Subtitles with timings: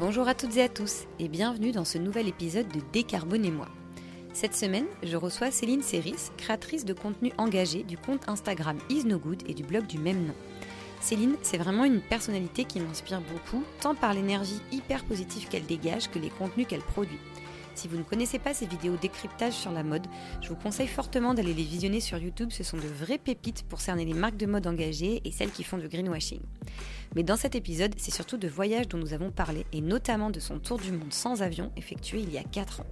[0.00, 3.68] Bonjour à toutes et à tous et bienvenue dans ce nouvel épisode de Décarbonez-moi.
[4.32, 9.18] Cette semaine, je reçois Céline Serris, créatrice de contenu engagé du compte Instagram Is No
[9.18, 10.34] Good et du blog du même nom.
[11.02, 16.10] Céline, c'est vraiment une personnalité qui m'inspire beaucoup, tant par l'énergie hyper positive qu'elle dégage
[16.10, 17.20] que les contenus qu'elle produit.
[17.74, 20.06] Si vous ne connaissez pas ces vidéos décryptage sur la mode,
[20.42, 22.50] je vous conseille fortement d'aller les visionner sur YouTube.
[22.50, 25.64] Ce sont de vraies pépites pour cerner les marques de mode engagées et celles qui
[25.64, 26.40] font du greenwashing.
[27.14, 30.40] Mais dans cet épisode, c'est surtout de voyage dont nous avons parlé et notamment de
[30.40, 32.86] son tour du monde sans avion effectué il y a 4 ans.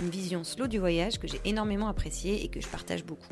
[0.00, 3.28] Une vision slow du voyage que j'ai énormément appréciée et que je partage beaucoup.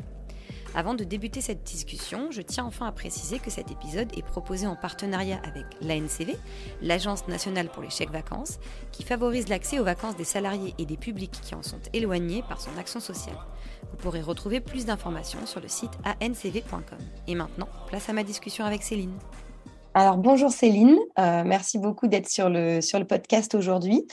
[0.73, 4.67] Avant de débuter cette discussion, je tiens enfin à préciser que cet épisode est proposé
[4.67, 6.37] en partenariat avec l'ANCV,
[6.81, 8.57] l'Agence nationale pour les chèques vacances,
[8.93, 12.61] qui favorise l'accès aux vacances des salariés et des publics qui en sont éloignés par
[12.61, 13.35] son action sociale.
[13.91, 16.99] Vous pourrez retrouver plus d'informations sur le site ancv.com.
[17.27, 19.17] Et maintenant, place à ma discussion avec Céline.
[19.93, 24.07] Alors bonjour Céline, euh, merci beaucoup d'être sur le, sur le podcast aujourd'hui.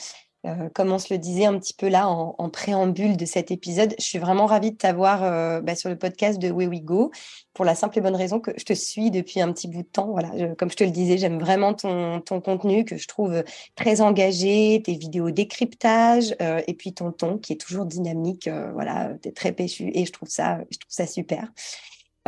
[0.45, 3.93] Euh, comme on se le disait un petit peu là en, préambule de cet épisode,
[3.99, 7.11] je suis vraiment ravie de t'avoir euh, bah, sur le podcast de Way We Go
[7.53, 9.87] pour la simple et bonne raison que je te suis depuis un petit bout de
[9.87, 10.07] temps.
[10.11, 13.43] Voilà, comme je te le disais, j'aime vraiment ton, ton, contenu que je trouve
[13.75, 18.49] très engagé, tes vidéos décryptage euh, et puis ton ton qui est toujours dynamique.
[18.73, 21.51] voilà, es très péchu et je trouve ça, je trouve ça super.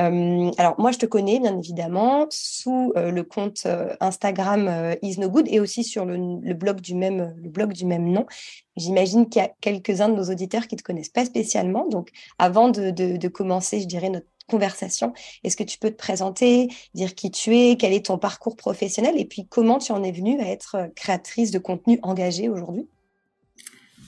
[0.01, 5.19] Euh, alors moi, je te connais bien évidemment sous euh, le compte euh, Instagram Is
[5.19, 8.25] No Good et aussi sur le, blog du même le blog du même nom.
[8.77, 11.87] J'imagine qu'il y a quelques-uns de nos auditeurs qui te connaissent pas spécialement.
[11.87, 15.13] Donc, avant de, commencer, je dirais notre conversation,
[15.43, 19.13] est-ce que tu peux te présenter, dire qui tu es, quel est ton parcours professionnel
[19.17, 22.87] et puis comment tu en es venue à être créatrice de contenu engagé aujourd'hui?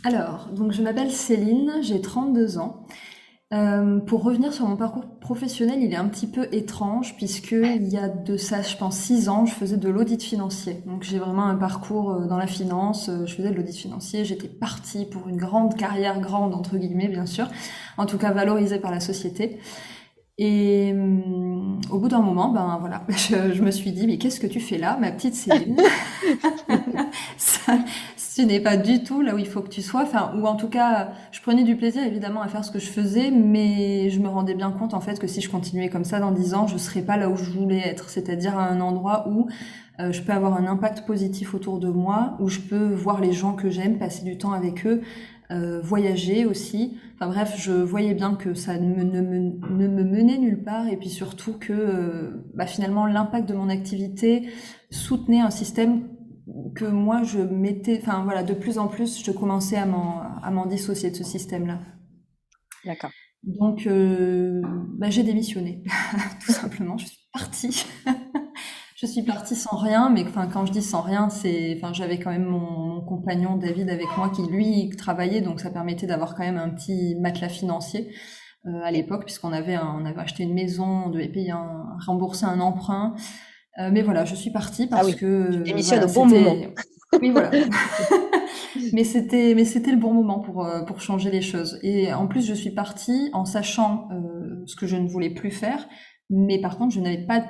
[0.06, 2.86] Alors, donc je m'appelle Céline, j'ai 32 ans.
[3.54, 7.88] Euh, pour revenir sur mon parcours professionnel, il est un petit peu étrange puisque il
[7.88, 10.82] y a de ça, je pense, six ans, je faisais de l'audit financier.
[10.88, 13.10] Donc j'ai vraiment un parcours euh, dans la finance.
[13.10, 14.26] Euh, je faisais de l'audit financier.
[14.26, 17.48] J'étais partie pour une grande carrière, grande entre guillemets, bien sûr,
[17.98, 19.60] en tout cas valorisée par la société.
[20.40, 20.96] Et
[21.92, 24.80] au bout d'un moment, ben voilà, je, me suis dit, mais qu'est-ce que tu fais
[24.80, 25.80] là, ma petite Céline?
[27.38, 27.78] Ça,
[28.36, 30.02] Ce n'est pas du tout là où il faut que tu sois.
[30.02, 32.90] Enfin, ou en tout cas, je prenais du plaisir évidemment à faire ce que je
[32.90, 36.20] faisais, mais je me rendais bien compte en fait que si je continuais comme ça
[36.20, 39.30] dans dix ans, je serais pas là où je voulais être, c'est-à-dire à un endroit
[39.30, 39.50] où
[40.00, 43.34] euh, je peux avoir un impact positif autour de moi, où je peux voir les
[43.34, 45.02] gens que j'aime, passer du temps avec eux,
[45.52, 46.98] euh, voyager aussi.
[47.14, 49.22] Enfin bref, je voyais bien que ça ne me, ne
[49.88, 54.50] me, menait nulle part et puis surtout que euh, bah, finalement l'impact de mon activité
[54.90, 56.02] soutenait un système
[56.76, 61.12] que moi je mettais, enfin voilà, de plus en plus je commençais à m'en dissocier
[61.12, 61.80] de ce système-là.
[62.86, 63.12] D'accord.
[63.44, 64.62] Donc euh,
[64.98, 65.84] bah, j'ai démissionné,
[66.46, 67.86] tout simplement, je suis partie.
[68.96, 72.20] Je suis partie sans rien, mais enfin quand je dis sans rien, c'est, enfin j'avais
[72.20, 76.44] quand même mon, compagnon David avec moi qui lui travaillait, donc ça permettait d'avoir quand
[76.44, 78.16] même un petit matelas financier
[78.66, 82.46] euh, à l'époque puisqu'on avait on avait acheté une maison, on devait payer un, rembourser
[82.46, 83.14] un emprunt.
[83.80, 86.56] Euh, mais voilà, je suis partie parce ah oui, que démissionne au bon moment.
[87.22, 87.52] Oui voilà.
[88.94, 91.80] mais c'était mais c'était le bon moment pour euh, pour changer les choses.
[91.84, 94.10] Et en plus je suis partie en sachant
[94.66, 95.88] ce que je ne voulais plus faire
[96.30, 97.46] mais par contre, je n'avais pas,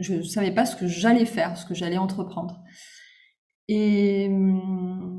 [0.00, 2.62] je savais pas ce que j'allais faire, ce que j'allais entreprendre.
[3.68, 5.17] Et hum,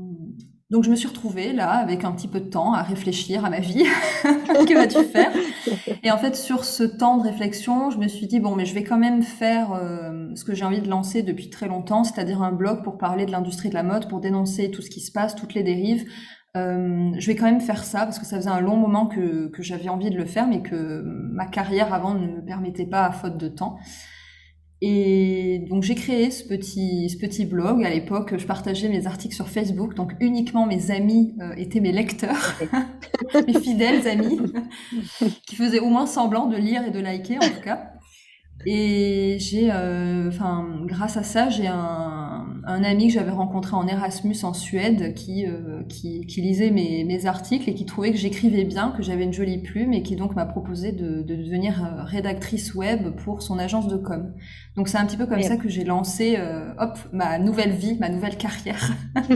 [0.70, 3.50] donc, je me suis retrouvée là, avec un petit peu de temps, à réfléchir à
[3.50, 3.84] ma vie.
[4.22, 5.32] que vas-tu faire?
[6.02, 8.74] Et en fait, sur ce temps de réflexion, je me suis dit, bon, mais je
[8.74, 12.42] vais quand même faire euh, ce que j'ai envie de lancer depuis très longtemps, c'est-à-dire
[12.42, 15.10] un blog pour parler de l'industrie de la mode, pour dénoncer tout ce qui se
[15.10, 16.04] passe, toutes les dérives,
[16.56, 19.48] euh, je vais quand même faire ça parce que ça faisait un long moment que,
[19.48, 23.04] que j'avais envie de le faire, mais que ma carrière avant ne me permettait pas
[23.04, 23.78] à faute de temps.
[24.82, 27.84] Et donc j'ai créé ce petit, ce petit blog.
[27.84, 31.92] À l'époque, je partageais mes articles sur Facebook, donc uniquement mes amis euh, étaient mes
[31.92, 32.56] lecteurs,
[33.46, 34.40] mes fidèles amis,
[35.46, 37.92] qui faisaient au moins semblant de lire et de liker en tout cas.
[38.66, 43.86] Et j'ai, euh, enfin, grâce à ça, j'ai un, un, ami que j'avais rencontré en
[43.86, 48.18] Erasmus en Suède qui, euh, qui, qui, lisait mes, mes, articles et qui trouvait que
[48.18, 51.84] j'écrivais bien, que j'avais une jolie plume et qui donc m'a proposé de, de, devenir
[51.84, 54.32] euh, rédactrice web pour son agence de com.
[54.76, 56.38] Donc c'est un petit peu comme ça que j'ai lancé,
[56.78, 58.92] hop, ma nouvelle vie, ma nouvelle carrière.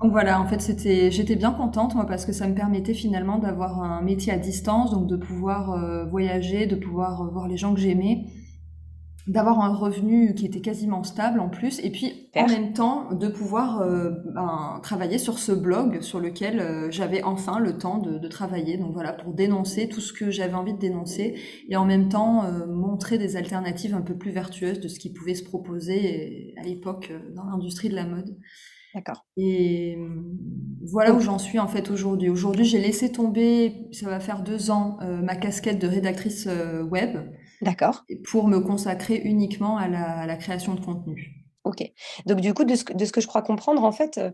[0.00, 3.38] Donc voilà, en fait, c'était, j'étais bien contente moi parce que ça me permettait finalement
[3.38, 7.56] d'avoir un métier à distance, donc de pouvoir euh, voyager, de pouvoir euh, voir les
[7.56, 8.26] gens que j'aimais.
[9.28, 13.28] D'avoir un revenu qui était quasiment stable en plus, et puis en même temps de
[13.28, 18.26] pouvoir euh, ben, travailler sur ce blog sur lequel euh, j'avais enfin le temps de,
[18.26, 18.78] travailler.
[18.78, 21.34] Donc voilà, pour dénoncer tout ce que j'avais envie de dénoncer,
[21.68, 25.12] et en même temps euh, montrer des alternatives un peu plus vertueuses de ce qui
[25.12, 28.36] pouvait se proposer à l'époque dans l'industrie de la mode.
[28.94, 29.24] D'accord.
[29.36, 29.96] Et
[30.82, 32.28] voilà où j'en suis en fait aujourd'hui.
[32.28, 36.46] Aujourd'hui, j'ai laissé tomber, ça va faire deux ans, ma casquette de rédactrice
[36.90, 37.16] web.
[37.62, 38.04] D'accord.
[38.24, 41.38] Pour me consacrer uniquement à la, création de contenu.
[41.64, 41.92] Ok.
[42.26, 44.32] Donc, du coup, de ce, que, je crois comprendre, en fait, euh,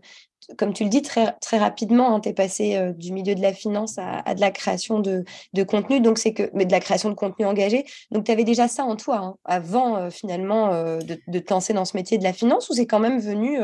[0.57, 3.41] comme tu le dis très, très rapidement, hein, tu es passé euh, du milieu de
[3.41, 5.23] la finance à, de la création de,
[5.63, 7.85] contenu, donc c'est que, mais de la création de contenu engagé.
[8.09, 11.73] Donc, tu avais déjà ça en toi hein, avant, euh, finalement, de, de, te lancer
[11.73, 13.59] dans ce métier de la finance ou c'est quand même venu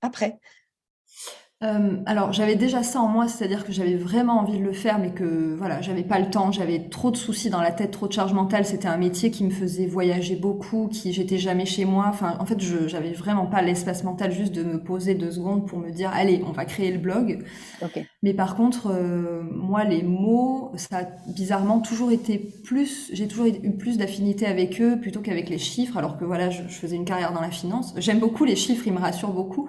[0.00, 0.38] après?
[1.64, 4.98] Euh, alors j'avais déjà ça en moi, c'est-à-dire que j'avais vraiment envie de le faire,
[4.98, 8.06] mais que voilà, j'avais pas le temps, j'avais trop de soucis dans la tête, trop
[8.06, 8.66] de charge mentale.
[8.66, 12.06] C'était un métier qui me faisait voyager beaucoup, qui j'étais jamais chez moi.
[12.08, 15.66] Enfin, en fait, je j'avais vraiment pas l'espace mental juste de me poser deux secondes
[15.66, 17.44] pour me dire allez, on va créer le blog.
[18.22, 23.46] Mais par contre, euh, moi, les mots, ça a bizarrement toujours été plus, j'ai toujours
[23.46, 26.96] eu plus d'affinité avec eux plutôt qu'avec les chiffres, alors que voilà, je, je faisais
[26.96, 27.94] une carrière dans la finance.
[27.96, 29.68] J'aime beaucoup les chiffres, ils me rassurent beaucoup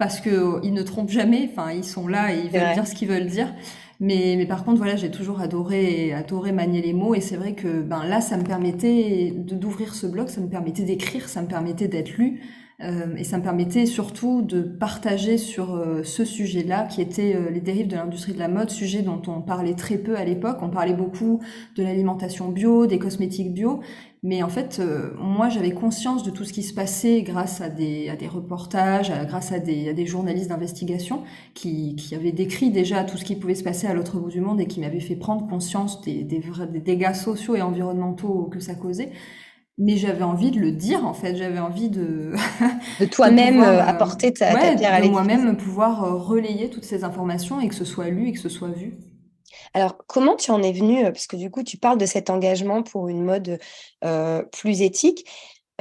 [0.00, 1.48] parce que ils ne trompent jamais.
[1.52, 3.54] Enfin, ils sont là et ils veulent dire ce qu'ils veulent dire.
[4.00, 7.14] Mais, mais par contre, voilà, j'ai toujours adoré, adoré manier les mots.
[7.14, 10.84] Et c'est vrai que ben là, ça me permettait d'ouvrir ce blog, ça me permettait
[10.84, 12.40] d'écrire, ça me permettait d'être lu.
[12.82, 17.50] Euh, et ça me permettait surtout de partager sur euh, ce sujet-là, qui était euh,
[17.50, 20.58] les dérives de l'industrie de la mode, sujet dont on parlait très peu à l'époque.
[20.62, 21.40] On parlait beaucoup
[21.76, 23.80] de l'alimentation bio, des cosmétiques bio,
[24.22, 24.82] mais en fait,
[25.18, 29.58] moi, j'avais conscience de tout ce qui se passait grâce à des, reportages, grâce à
[29.58, 31.22] des, journalistes d'investigation
[31.54, 34.60] qui, avaient décrit déjà tout ce qui pouvait se passer à l'autre bout du monde
[34.60, 36.42] et qui m'avaient fait prendre conscience des, des
[36.80, 39.10] dégâts sociaux et environnementaux que ça causait
[39.80, 41.34] mais j'avais envie de le dire en fait.
[41.34, 42.34] J'avais envie de
[43.00, 47.02] de toi-même euh, apporter ta, ouais, pierre à de moi-même pouvoir euh, relayer toutes ces
[47.02, 48.98] informations et que ce soit lu et que ce soit vu.
[49.72, 52.28] Alors comment tu en es venu euh, parce que du coup tu parles de cet
[52.28, 53.58] engagement pour une mode
[54.52, 55.26] plus éthique.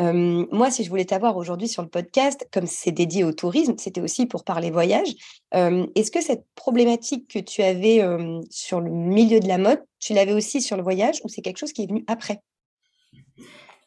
[0.01, 3.99] Moi, si je voulais t'avoir aujourd'hui sur le podcast, comme c'est dédié au tourisme, c'était
[3.99, 5.09] aussi pour parler voyage.
[5.51, 8.01] Est-ce que cette problématique que tu avais
[8.49, 11.57] sur le milieu de la mode, tu l'avais aussi sur le voyage ou c'est quelque
[11.57, 12.41] chose qui est venu après?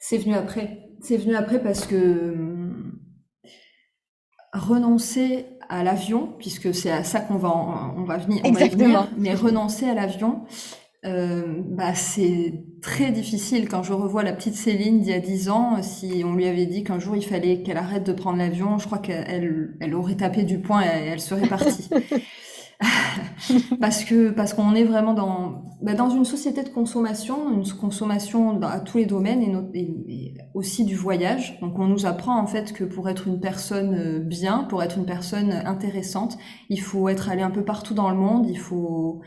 [0.02, 0.80] C'est venu après.
[1.00, 2.98] C'est venu après parce que hum,
[4.52, 8.42] renoncer à l'avion, puisque c'est à ça qu'on va, on va venir,
[9.16, 10.42] mais renoncer à l'avion,
[11.04, 13.68] euh, bah, c'est très difficile.
[13.68, 16.66] Quand je revois la petite Céline d'il y a 10 ans, si on lui avait
[16.66, 20.16] dit qu'un jour il fallait qu'elle arrête de prendre l'avion, je crois qu'elle elle aurait
[20.16, 21.88] tapé du poing et elle serait partie.
[23.80, 28.60] parce que parce qu'on est vraiment dans bah, dans une société de consommation, une consommation
[28.62, 31.58] à tous les domaines et, aussi du voyage.
[31.60, 34.98] Donc on nous apprend en fait que pour être une personne euh, bien, pour être
[34.98, 36.38] une personne intéressante,
[36.68, 39.20] il faut être allé un peu partout dans le monde, il faut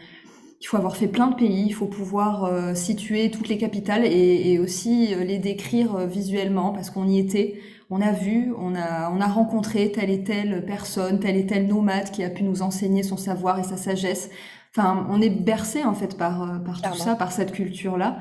[0.62, 4.06] il faut avoir fait plein de pays, il faut pouvoir euh, situer toutes les capitales
[4.06, 7.56] et, et aussi euh, les décrire visuellement parce qu'on y était
[7.90, 11.68] on a vu, on a, on a rencontré telle et telle personne, tel et tel
[11.68, 14.30] nomade qui a pu nous enseigner son savoir et sa sagesse.
[14.76, 18.20] Enfin, on est bercé en fait par, euh, par tout ça, par cette culture-là.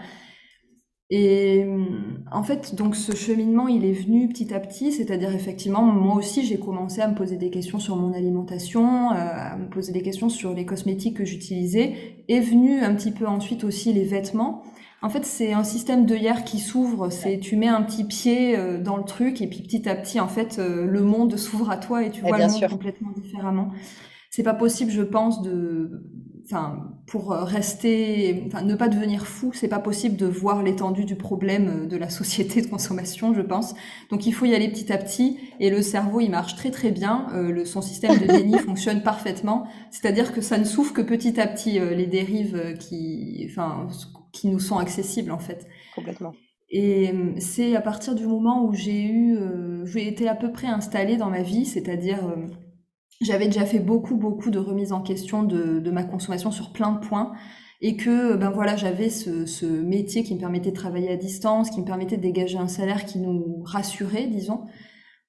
[1.11, 1.67] Et
[2.33, 6.45] en fait, donc ce cheminement, il est venu petit à petit, c'est-à-dire effectivement, moi aussi,
[6.45, 10.03] j'ai commencé à me poser des questions sur mon alimentation, euh, à me poser des
[10.03, 12.25] questions sur les cosmétiques que j'utilisais.
[12.29, 14.63] Est venu un petit peu ensuite aussi les vêtements.
[15.05, 17.11] En fait, c'est un système d'œillère qui s'ouvre.
[17.11, 20.19] C'est tu mets un petit pied euh, dans le truc et puis petit à petit,
[20.19, 23.69] en fait, euh, le monde s'ouvre à toi et tu vois le monde complètement différemment.
[24.31, 26.03] C'est pas possible, je pense, de,
[26.47, 29.51] enfin, pour rester, enfin, ne pas devenir fou.
[29.53, 33.75] C'est pas possible de voir l'étendue du problème de la société de consommation, je pense.
[34.11, 35.39] Donc, il faut y aller petit à petit.
[35.61, 37.27] Et le cerveau, il marche très très bien.
[37.35, 39.67] Euh, le, son système de déni fonctionne parfaitement.
[39.91, 43.87] C'est-à-dire que ça ne souffre que petit à petit les dérives qui, enfin
[44.35, 45.67] qui nous sont accessibles en fait.
[45.95, 46.35] Complètement.
[46.71, 50.51] Et euh, c'est à partir du moment où j'ai eu, euh, j'ai été à peu
[50.53, 52.47] près installée dans ma vie, c'est-à-dire euh,
[53.23, 56.93] j'avais déjà fait beaucoup beaucoup de remises en question de, de, ma consommation sur plein
[56.93, 57.33] de points
[57.81, 61.71] et que ben voilà j'avais ce, ce, métier qui me permettait de travailler à distance,
[61.71, 64.67] qui me permettait de dégager un salaire qui nous rassurait, disons.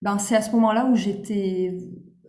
[0.01, 1.77] Ben c'est à ce moment-là où j'étais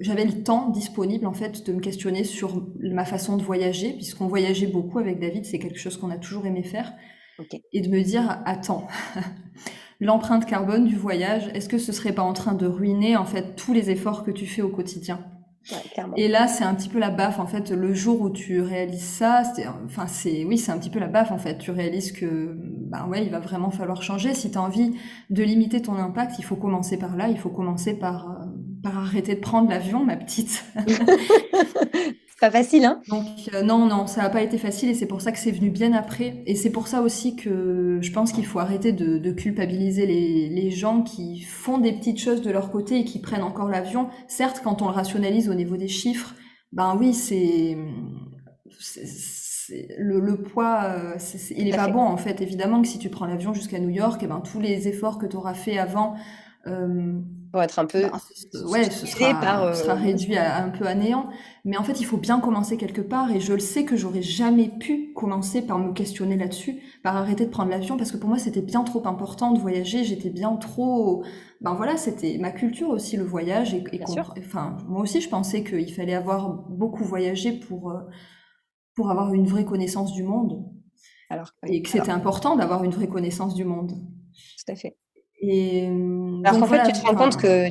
[0.00, 4.26] j'avais le temps disponible en fait de me questionner sur ma façon de voyager, puisqu'on
[4.26, 6.92] voyageait beaucoup avec David, c'est quelque chose qu'on a toujours aimé faire,
[7.72, 8.86] et de me dire attends,
[10.00, 13.56] l'empreinte carbone du voyage, est-ce que ce serait pas en train de ruiner en fait
[13.56, 15.20] tous les efforts que tu fais au quotidien?
[16.16, 17.70] Et là, c'est un petit peu la baffe en fait.
[17.70, 19.42] Le jour où tu réalises ça,
[19.84, 21.58] enfin c'est oui, c'est un petit peu la baffe en fait.
[21.58, 24.32] Tu réalises que ben ouais, il va vraiment falloir changer.
[24.34, 24.94] Si tu as envie
[25.30, 27.28] de limiter ton impact, il faut commencer par là.
[27.28, 28.44] Il faut commencer par, euh,
[28.86, 30.64] par arrêter de prendre l'avion, ma petite.
[32.40, 35.20] pas facile, hein Donc euh, non, non, ça n'a pas été facile et c'est pour
[35.22, 36.44] ça que c'est venu bien après.
[36.46, 40.70] Et c'est pour ça aussi que je pense qu'il faut arrêter de, culpabiliser les, les,
[40.70, 44.08] gens qui font des petites choses de leur côté et qui prennent encore l'avion.
[44.28, 46.34] Certes, quand on le rationalise au niveau des chiffres,
[46.72, 47.76] ben oui, c'est
[49.98, 51.16] le, le, poids, euh,
[51.56, 52.40] il n'est pas bon en fait.
[52.40, 55.18] Évidemment que si tu prends l'avion jusqu'à New York, et eh ben, tous les efforts
[55.18, 56.14] que tu auras fait avant
[56.66, 57.20] euh,
[57.56, 60.86] vont être un peu ben, ouais, ce sera, par, sera, euh, réduit à, un peu
[60.86, 61.28] à néant.
[61.64, 63.32] Mais en fait, il faut bien commencer quelque part.
[63.32, 67.46] Et je le sais que j'aurais jamais pu commencer par me questionner là-dessus, par arrêter
[67.46, 70.04] de prendre l'avion, parce que pour moi, c'était bien trop important de voyager.
[70.04, 71.24] J'étais bien trop.
[71.60, 73.74] Ben voilà, c'était ma culture aussi le voyage.
[73.74, 74.00] Et, et
[74.38, 77.92] enfin, moi aussi, je pensais qu'il fallait avoir beaucoup voyagé pour
[78.94, 80.64] pour avoir une vraie connaissance du monde.
[81.28, 83.92] Alors, et que c'était important d'avoir une vraie connaissance du monde.
[83.92, 84.96] Tout à fait.
[85.38, 85.86] Et
[86.44, 87.68] alors qu'en fait, tu te rends compte que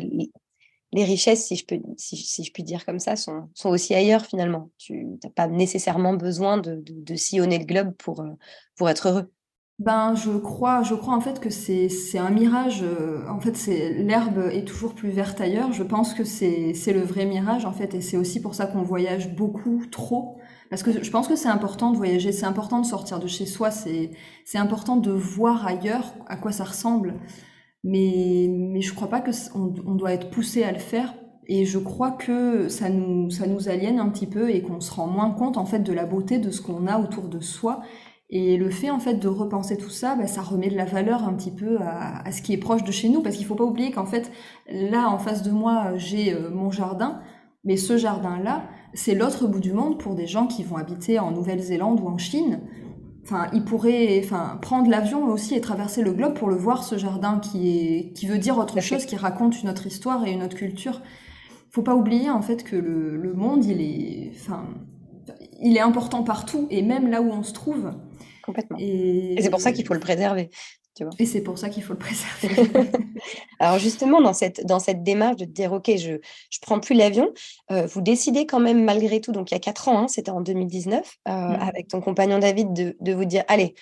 [0.96, 4.26] les richesses, si je peux, si, je puis dire comme ça, sont, sont aussi ailleurs
[4.26, 4.70] finalement.
[4.78, 8.30] Tu n'as pas nécessairement besoin de, de, sillonner le globe pour, euh,
[8.78, 9.32] pour être heureux.
[9.80, 12.82] Ben, je crois, je crois en fait que c'est, un mirage.
[12.82, 15.74] Euh, en fait, c'est l'herbe est toujours plus verte ailleurs.
[15.74, 18.84] Je pense que c'est, le vrai mirage en fait, et c'est aussi pour ça qu'on
[18.84, 20.38] voyage beaucoup, trop,
[20.70, 23.46] parce que je pense que c'est important de voyager, c'est important de sortir de chez
[23.46, 24.12] soi, c'est,
[24.46, 27.16] c'est important de voir ailleurs à quoi ça ressemble.
[27.86, 31.14] Mais, mais je crois pas que on, doit être poussé à le faire.
[31.48, 33.30] Et je crois que ça nous,
[33.70, 36.40] aliène un petit peu et qu'on se rend moins compte en fait de la beauté
[36.40, 37.82] de ce qu'on a autour de soi
[38.32, 41.24] et le fait en fait de repenser tout ça, bah, ça remet de la valeur
[41.28, 43.64] un petit peu à, ce qui est proche de chez nous, parce qu'il faut pas
[43.64, 44.32] oublier qu'en fait
[44.68, 47.22] là en face de moi j'ai euh, mon jardin,
[47.64, 48.64] mais ce jardin-là
[48.94, 52.18] c'est l'autre bout du monde pour des gens qui vont habiter en Nouvelle-Zélande ou en
[52.18, 52.62] Chine.
[53.26, 56.96] Enfin, ils pourraient enfin, prendre l'avion aussi et traverser le globe pour le voir, ce
[56.96, 60.44] jardin qui, est, qui veut dire autre chose, qui raconte une autre histoire et une
[60.44, 61.02] autre culture.
[61.72, 64.64] Faut pas oublier en fait que le, le monde, il est, enfin,
[65.60, 67.94] il est important partout et même là où on se trouve.
[68.44, 68.78] Complètement.
[68.80, 70.52] Et, c'est pour ça qu'il faut le préserver.
[70.96, 71.14] Tu vois.
[71.20, 72.72] Et c'est pour ça qu'il faut le préserver.
[73.60, 76.20] Alors justement, dans cette, dans cette démarche de te dire, OK, je ne
[76.62, 77.34] prends plus l'avion,
[77.72, 80.32] euh, vous décidez quand même malgré tout, donc il y a quatre ans, hein, c'était
[80.32, 81.54] en 2019, euh, mmh.
[81.60, 83.76] avec ton compagnon David, de, de vous dire, allez,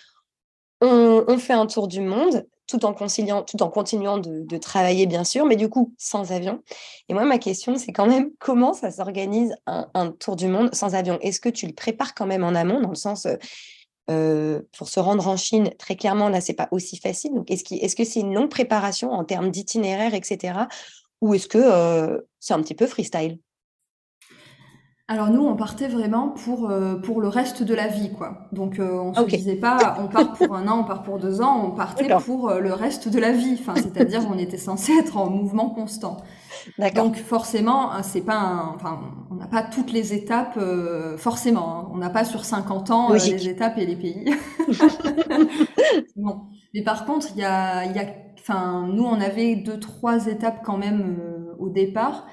[0.81, 4.57] on, on, fait un tour du monde tout en conciliant, tout en continuant de, de,
[4.57, 6.61] travailler bien sûr, mais du coup sans avion.
[7.09, 10.73] Et moi, ma question, c'est quand même comment ça s'organise un, un, tour du monde
[10.73, 11.19] sans avion?
[11.21, 13.35] Est-ce que tu le prépares quand même en amont, dans le sens, euh,
[14.07, 17.33] pour se rendre en Chine, très clairement, là, c'est pas aussi facile.
[17.33, 20.67] Donc, est-ce, que c'est une longue préparation en termes d'itinéraire, etc.
[21.21, 23.39] Ou est-ce que c'est un petit peu freestyle?
[25.07, 28.47] Alors nous, on partait vraiment pour, euh, pour le reste de la vie, quoi.
[28.51, 31.41] Donc on ne se disait pas, on part pour un an, on part pour deux
[31.41, 33.57] ans, on partait pour le reste de la vie.
[33.59, 36.17] Enfin, c'est-à-dire on était censé être en mouvement constant.
[36.95, 38.99] Donc forcément, hein, c'est pas, enfin,
[39.31, 41.79] on n'a pas toutes les étapes euh, forcément.
[41.79, 41.89] Hein.
[41.93, 44.25] On n'a pas sur 50 ans euh, les étapes et les pays.
[46.15, 46.41] bon.
[46.73, 48.05] Mais par contre, il y a, il y a,
[48.39, 52.25] enfin, nous on avait deux trois étapes quand même euh, au départ.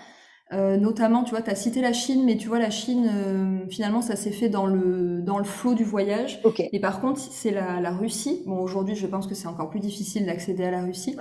[0.53, 4.17] Notamment, tu vois, tu as cité la Chine, mais tu vois, la Chine, finalement, ça
[4.17, 6.43] s'est fait dans le, dans le flot du voyage.
[6.73, 8.43] Et par contre, c'est la, la Russie.
[8.47, 11.17] Bon, aujourd'hui, je pense que c'est encore plus difficile d'accéder à la Russie.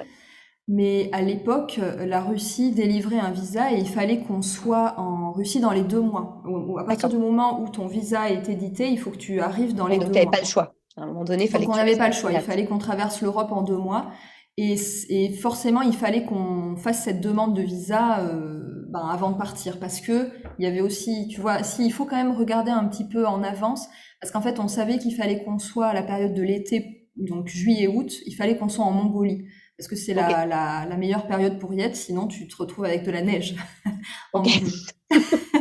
[0.71, 5.31] Mais à l'époque, euh, la Russie délivrait un visa et il fallait qu'on soit en
[5.31, 6.43] Russie dans les deux mois.
[6.77, 9.87] À partir du moment où ton visa est édité, il faut que tu arrives dans
[9.87, 10.21] les deux mois.
[10.21, 10.75] Donc, pas le choix.
[10.95, 11.65] À un moment donné, il fallait.
[11.65, 12.31] Donc, on n'avait pas le choix.
[12.31, 14.11] Il fallait qu'on traverse l'Europe en deux mois.
[14.57, 14.75] Et,
[15.09, 18.58] et forcément, il fallait qu'on fasse cette demande de visa euh,
[18.89, 19.79] ben, avant de partir.
[19.79, 22.87] Parce que il y avait aussi, tu vois, si, il faut quand même regarder un
[22.87, 23.87] petit peu en avance.
[24.21, 27.47] Parce qu'en fait, on savait qu'il fallait qu'on soit à la période de l'été, donc
[27.47, 29.45] juillet-août, il fallait qu'on soit en Mongolie
[29.79, 32.83] parce que c'est la, la, la, meilleure période pour y être, sinon tu te retrouves
[32.83, 33.55] avec de la neige.
[34.33, 34.61] petit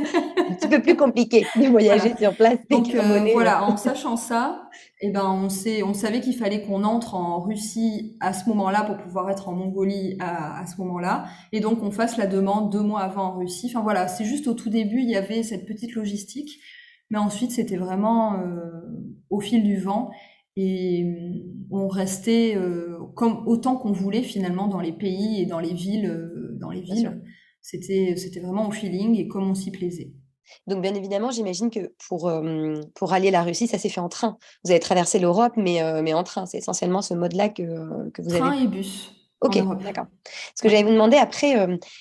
[0.68, 2.58] peu plus compliqué de voyager sur place.
[2.70, 4.68] Donc euh, voilà, en sachant ça,
[5.00, 8.84] eh ben on sait, on savait qu'il fallait qu'on entre en Russie à ce moment-là
[8.84, 12.70] pour pouvoir être en Mongolie à, à ce moment-là, et donc on fasse la demande
[12.70, 13.66] deux mois avant en Russie.
[13.70, 16.50] Enfin voilà, c'est juste au tout début il y avait cette petite logistique,
[17.10, 18.70] mais ensuite c'était vraiment euh,
[19.30, 20.10] au fil du vent
[20.56, 21.06] et
[21.70, 26.30] on restait euh, comme autant qu'on voulait finalement dans les pays et dans les villes.
[26.60, 27.22] Dans les villes,
[27.60, 30.10] c'était c'était vraiment au feeling et comme on s'y plaisait.
[30.66, 34.00] Donc bien évidemment, j'imagine que pour, euh, pour aller à la Russie, ça s'est fait
[34.00, 34.38] en train.
[34.64, 36.46] Vous avez traversé l'Europe, mais, mais en train.
[36.46, 38.56] C'est essentiellement ce mode-là que, que vous train avez.
[38.56, 39.12] Train et bus.
[39.40, 40.06] Ok, d'accord.
[40.56, 41.54] Ce que j'allais vous demander après,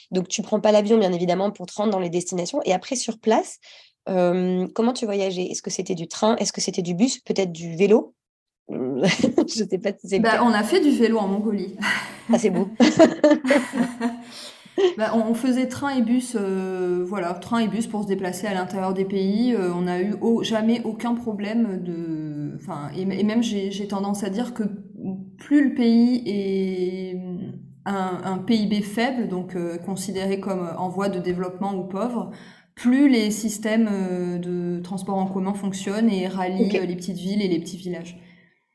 [0.10, 2.96] donc tu prends pas l'avion bien évidemment pour te rendre dans les destinations, et après
[2.96, 3.60] sur place,
[4.08, 5.44] comment tu voyageais?
[5.44, 6.36] Est-ce que c'était du train?
[6.38, 7.20] Est-ce que c'était du bus?
[7.20, 8.16] Peut-être du vélo?
[8.70, 11.76] Je sais pas si c'est bah, On a fait du vélo en Mongolie.
[12.32, 12.68] Ah, c'est beau.
[14.98, 18.54] bah, on faisait train et bus, euh, voilà, train et bus pour se déplacer à
[18.54, 19.54] l'intérieur des pays.
[19.54, 24.54] Euh, on n'a eu jamais aucun problème de, enfin, et, même j'ai tendance à dire
[24.54, 24.64] que
[25.38, 27.18] plus le pays est
[27.86, 32.32] un, un PIB faible, donc euh, considéré comme en voie de développement ou pauvre,
[32.76, 33.90] plus les systèmes
[34.40, 38.20] de transport en commun fonctionnent et rallient les petites villes et les petits villages.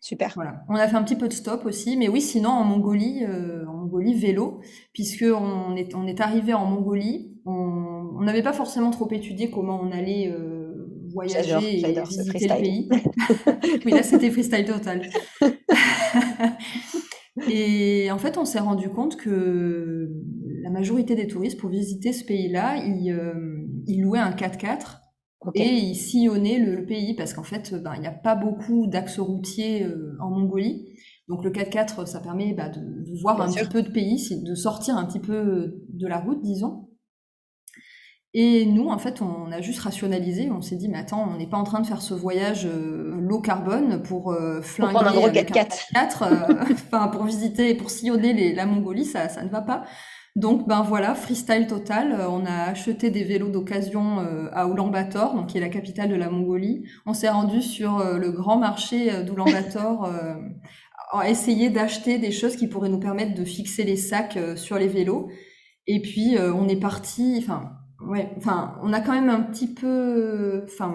[0.03, 0.33] Super.
[0.35, 0.65] Voilà.
[0.69, 3.62] On a fait un petit peu de stop aussi, mais oui, sinon en Mongolie, euh,
[3.93, 4.61] Mongolie vélo,
[4.93, 9.81] puisque on est on est arrivé en Mongolie, on n'avait pas forcément trop étudié comment
[9.83, 12.89] on allait euh, voyager et visiter le pays.
[13.85, 15.11] oui, là c'était freestyle total.
[17.51, 20.11] et en fait, on s'est rendu compte que
[20.63, 25.03] la majorité des touristes pour visiter ce pays-là, ils, euh, ils louaient un 4x4
[25.55, 29.19] et il sillonnait le, pays parce qu'en fait, ben, il n'y a pas beaucoup d'axes
[29.19, 30.97] routiers euh, en Mongolie.
[31.29, 32.81] Donc le 4x4, ça permet bah, de,
[33.21, 36.89] voir un petit peu de pays, de sortir un petit peu de la route, disons.
[38.35, 40.51] Et nous, en fait, on a juste rationalisé.
[40.51, 43.19] On s'est dit, mais attends, on n'est pas en train de faire ce voyage euh,
[43.21, 49.05] low carbone pour euh, flinguer un gros 4x4, enfin pour visiter, pour sillonner la Mongolie,
[49.05, 49.85] ça, ça ne va pas.
[50.35, 52.13] Donc ben voilà, freestyle total.
[52.13, 56.09] Euh, on a acheté des vélos d'occasion euh, à Ulaanbaatar, donc qui est la capitale
[56.09, 56.85] de la Mongolie.
[57.05, 60.11] On s'est rendu sur euh, le grand marché d'Ulaanbaatar
[61.21, 64.89] a essayé d'acheter des choses qui pourraient nous permettre de fixer les sacs sur les
[64.89, 65.29] vélos.
[65.87, 67.73] Et puis on est parti, enfin
[68.07, 70.95] Ouais, enfin, on a quand même un petit peu, enfin,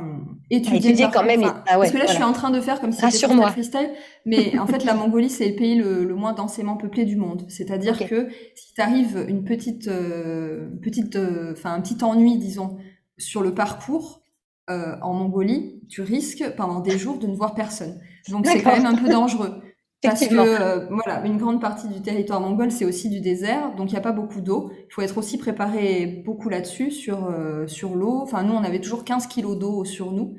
[0.49, 1.43] étudié, quand même.
[1.45, 3.89] Ah parce que là, je suis en train de faire comme si c'était moi freestyle,
[4.25, 7.45] mais en fait, la Mongolie, c'est le pays le, moins densément peuplé du monde.
[7.47, 12.77] C'est-à-dire que si t'arrives une petite, euh, petite, euh, enfin, un petit ennui, disons,
[13.17, 14.23] sur le parcours
[14.69, 17.99] euh, en Mongolie, tu risques pendant des jours de ne voir personne.
[18.29, 19.61] Donc, c'est quand même un peu dangereux.
[20.01, 23.89] Parce que euh, voilà, une grande partie du territoire mongol, c'est aussi du désert, donc
[23.89, 24.71] il n'y a pas beaucoup d'eau.
[24.89, 28.19] Il faut être aussi préparé beaucoup là-dessus, sur, euh, sur l'eau.
[28.21, 30.35] Enfin, nous, on avait toujours 15 kilos d'eau sur nous.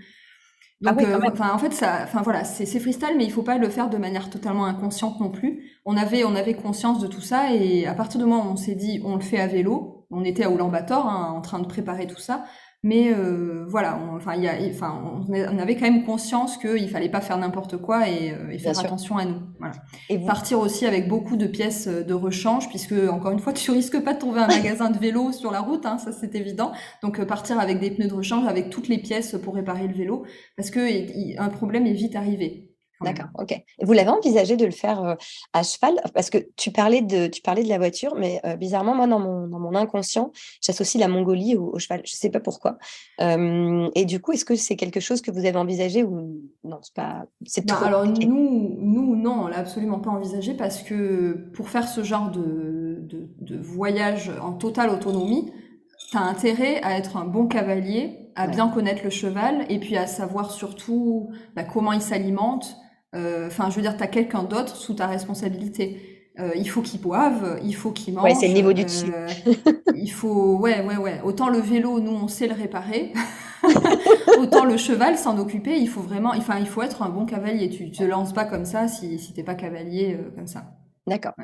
[0.84, 3.68] Ah donc, euh, en fait, ça, enfin voilà, c'est freestyle, mais il faut pas le
[3.68, 5.72] faire de manière totalement inconsciente non plus.
[5.84, 8.56] On avait, on avait conscience de tout ça, et à partir du moment où on
[8.56, 11.66] s'est dit, on le fait à vélo, on était à Ulaanbaatar hein, en train de
[11.66, 12.44] préparer tout ça.
[12.84, 16.88] Mais euh, voilà, on, enfin, il y a, enfin, on avait quand même conscience qu'il
[16.88, 19.40] fallait pas faire n'importe quoi et, euh, faire attention à nous.
[19.58, 19.74] Voilà.
[20.08, 24.00] Et partir aussi avec beaucoup de pièces de rechange, puisque encore une fois, tu risques
[24.04, 26.70] pas de trouver un magasin de vélo sur la route, hein, ça c'est évident.
[27.02, 29.94] Donc euh, partir avec des pneus de rechange, avec toutes les pièces pour réparer le
[29.94, 30.24] vélo,
[30.56, 32.67] parce que un problème est vite arrivé.
[33.00, 33.62] D'accord, ok.
[33.82, 35.14] vous l'avez envisagé de le faire euh,
[35.52, 35.94] à cheval?
[36.14, 39.20] Parce que tu parlais de, tu parlais de la voiture, mais euh, bizarrement, moi, dans
[39.20, 42.00] mon, dans mon inconscient, j'associe la Mongolie au, cheval.
[42.04, 42.78] Je ne sais pas pourquoi.
[43.20, 46.94] et du coup, est-ce que c'est quelque chose que vous avez envisagé ou non C'est
[46.94, 47.26] pas.
[47.46, 51.88] C'est bah, alors nous, nous, non, on l'a absolument pas envisagé parce que pour faire
[51.88, 55.52] ce genre de, de, de voyage en totale autonomie,
[56.10, 59.96] tu as intérêt à être un bon cavalier, à bien connaître le cheval et puis
[59.96, 62.76] à savoir surtout bah, comment il s'alimente
[63.14, 66.18] enfin, je veux dire, tu as quelqu'un d'autre sous ta responsabilité.
[66.40, 68.24] Euh, il faut qu'il boive, il faut qu'il mange.
[68.24, 69.12] Ouais, c'est le niveau du dessus.
[69.12, 69.26] Euh,
[69.94, 71.20] il faut, ouais, ouais, ouais.
[71.24, 73.12] Autant le vélo, nous, on sait le réparer.
[74.38, 77.68] Autant le cheval, s'en occuper, il faut vraiment, enfin, il faut être un bon cavalier.
[77.70, 80.64] Tu te lances pas comme ça si, si t'es pas cavalier comme ça.
[81.08, 81.34] D'accord.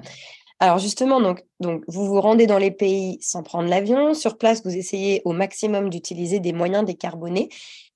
[0.61, 4.14] Alors justement, donc, donc, vous vous rendez dans les pays sans prendre l'avion.
[4.14, 7.48] Sur place, vous essayez au maximum d'utiliser des moyens décarbonés.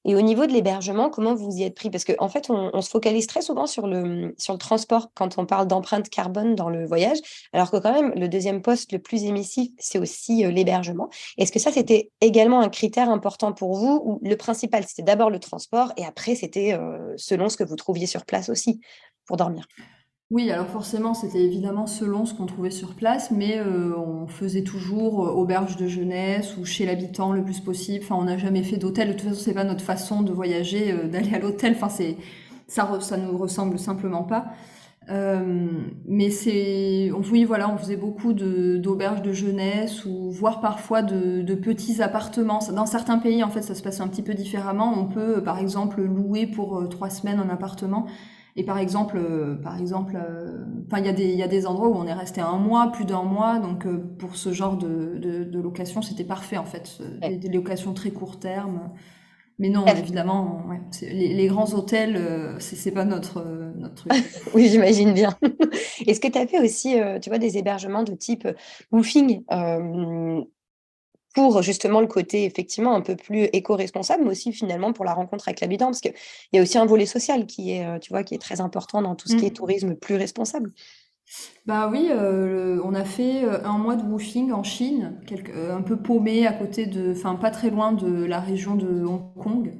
[0.05, 1.91] Et au niveau de l'hébergement, comment vous y êtes pris?
[1.91, 5.47] Parce qu'en fait, on, se focalise très souvent sur le, sur le transport quand on
[5.47, 7.19] parle d'empreinte carbone dans le voyage,
[7.53, 11.11] alors que quand même, le deuxième poste le plus émissif, c'est aussi euh, l'hébergement.
[11.37, 15.31] Est-ce que ça, c'était également un critère important pour vous ou le principal, c'était d'abord
[15.31, 18.81] le transport et après, c'était euh, selon ce que vous trouviez sur place aussi
[19.27, 19.67] pour dormir?
[20.31, 24.63] Oui, alors forcément, c'était évidemment selon ce qu'on trouvait sur place, mais euh, on faisait
[24.63, 28.05] toujours euh, auberge de jeunesse ou chez l'habitant le plus possible.
[28.05, 29.09] Enfin, on n'a jamais fait d'hôtel.
[29.09, 31.73] De toute façon, c'est pas notre façon de voyager, euh, d'aller à l'hôtel.
[31.77, 32.17] Enfin, c'est
[32.67, 34.49] ça, ça nous ressemble simplement pas.
[36.07, 41.55] mais c'est, oui, voilà, on faisait beaucoup d'auberges de, jeunesse ou voire parfois de, de,
[41.55, 42.59] petits appartements.
[42.75, 44.93] Dans certains pays, en fait, ça se passe un petit peu différemment.
[44.95, 48.07] On peut, par exemple, louer pour trois semaines un appartement.
[48.57, 51.49] Et par exemple, euh, par exemple, euh, enfin, il y a des, il y a
[51.49, 53.59] des endroits où on est resté un mois, plus d'un mois.
[53.59, 56.99] Donc, euh, pour ce genre de, de, location, c'était parfait, en fait.
[57.21, 58.91] Des, locations très court terme.
[59.61, 63.45] Mais non, évidemment, ouais, les, les, grands hôtels, c'est pas notre,
[63.77, 64.13] notre truc.
[64.55, 65.37] oui, j'imagine bien.
[66.07, 68.47] Est-ce que tu as fait aussi, tu vois, des hébergements de type
[68.93, 69.43] woofing
[71.39, 75.49] pour justement le côté effectivement un peu plus éco-responsable, mais aussi finalement pour la rencontre
[75.49, 76.15] avec l'habitant, parce qu'il
[76.53, 79.15] y a aussi un volet social qui est, tu vois, qui est très important dans
[79.15, 79.53] tout ce qui est mmh.
[79.53, 80.73] tourisme plus responsable.
[81.67, 85.21] Bah oui, euh, on a fait euh, un mois de woofing en Chine,
[85.55, 89.05] euh, un peu paumé à côté de, enfin pas très loin de la région de
[89.05, 89.75] Hong Kong.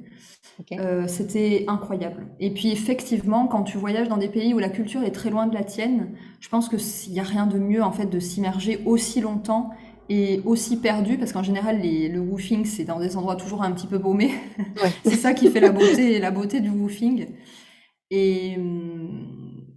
[1.07, 2.27] c'était incroyable.
[2.39, 5.47] Et puis effectivement, quand tu voyages dans des pays où la culture est très loin
[5.47, 8.19] de la tienne, je pense que s'il n'y a rien de mieux en fait de
[8.19, 9.71] s'immerger aussi longtemps
[10.09, 13.87] et aussi perdu, parce qu'en général le woofing c'est dans des endroits toujours un petit
[13.87, 14.31] peu paumés.
[15.03, 17.27] c'est ça qui fait la beauté, la beauté du woofing.
[18.11, 18.57] Et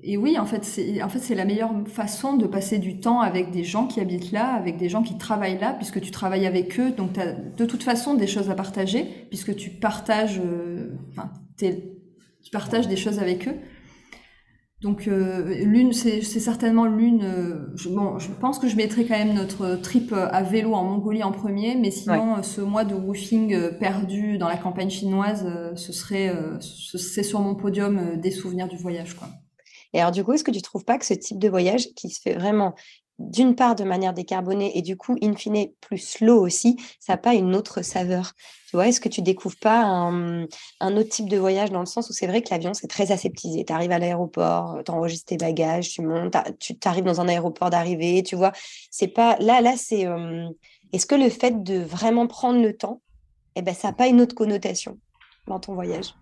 [0.04, 3.20] et oui, en fait, c'est en fait c'est la meilleure façon de passer du temps
[3.20, 6.46] avec des gens qui habitent là, avec des gens qui travaillent là, puisque tu travailles
[6.46, 10.40] avec eux, donc tu as de toute façon des choses à partager, puisque tu partages,
[10.44, 13.54] euh, enfin, tu partages des choses avec eux.
[14.82, 17.22] Donc euh, l'une, c'est certainement l'une.
[17.22, 20.84] Euh, je, bon, je pense que je mettrai quand même notre trip à vélo en
[20.84, 25.92] Mongolie en premier, mais sinon ce mois de woofing perdu dans la campagne chinoise, ce
[25.92, 29.28] serait, c'est sur mon podium des souvenirs du voyage, quoi.
[29.94, 31.88] Et alors, du coup, est-ce que tu ne trouves pas que ce type de voyage
[31.94, 32.74] qui se fait vraiment
[33.30, 37.16] d'une part de manière décarbonée et du coup, in fine, plus slow aussi, ça n'a
[37.16, 38.32] pas une autre saveur
[38.68, 40.46] Tu vois, est-ce que tu découvres pas un,
[40.80, 43.64] autre type de voyage dans le sens où c'est vrai que l'avion, c'est très aseptisé.
[43.64, 47.70] Tu arrives à l'aéroport, tu enregistres tes bagages, tu montes, tu arrives dans un aéroport
[47.70, 48.52] d'arrivée, tu vois.
[48.90, 49.36] C'est pas...
[49.38, 50.06] Là, là, c'est...
[50.92, 53.00] Est-ce que le fait de vraiment prendre le temps,
[53.56, 54.98] eh ben, ça n'a pas une autre connotation
[55.46, 56.14] dans ton voyage?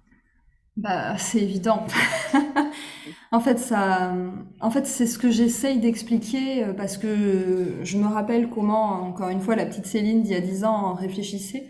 [0.76, 1.86] Bah, c'est évident.
[3.32, 4.14] en fait, ça,
[4.60, 9.28] en fait, c'est ce que j'essaye d'expliquer euh, parce que je me rappelle comment, encore
[9.28, 11.68] une fois, la petite Céline d'il y a dix ans réfléchissait.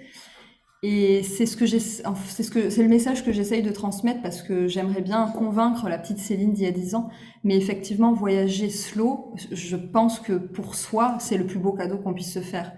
[0.83, 4.42] Et c'est ce que c'est ce que, c'est le message que j'essaye de transmettre parce
[4.42, 7.11] que j'aimerais bien convaincre la petite Céline d'il y a dix ans.
[7.44, 12.14] Mais effectivement, voyager slow, je pense que pour soi, c'est le plus beau cadeau qu'on
[12.14, 12.72] puisse se faire.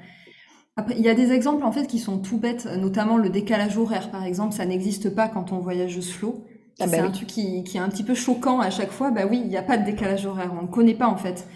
[0.76, 3.76] Après, il y a des exemples en fait qui sont tout bêtes, notamment le décalage
[3.76, 6.44] horaire, par exemple, ça n'existe pas quand on voyage slow.
[6.80, 9.10] Ah c'est bah un truc qui, qui, est un petit peu choquant à chaque fois.
[9.10, 11.46] Bah oui, il n'y a pas de décalage horaire, on ne connaît pas en fait.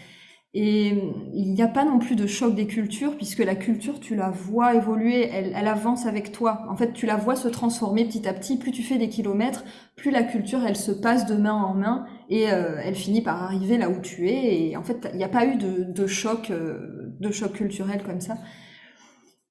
[0.59, 0.95] Et
[1.35, 4.31] il n'y a pas non plus de choc des cultures, puisque la culture, tu la
[4.31, 6.65] vois évoluer, elle, elle, avance avec toi.
[6.71, 8.57] En fait, tu la vois se transformer petit à petit.
[8.57, 9.65] Plus tu fais des kilomètres,
[9.97, 13.43] plus la culture, elle se passe de main en main et euh, elle finit par
[13.43, 14.71] arriver là où tu es.
[14.71, 18.03] Et en fait, il n'y a pas eu de, de choc, euh, de choc culturel
[18.03, 18.39] comme ça.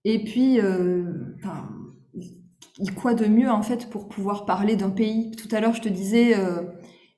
[0.05, 1.03] Et puis, euh,
[2.95, 5.89] quoi de mieux en fait pour pouvoir parler d'un pays Tout à l'heure, je te
[5.89, 6.61] disais, euh,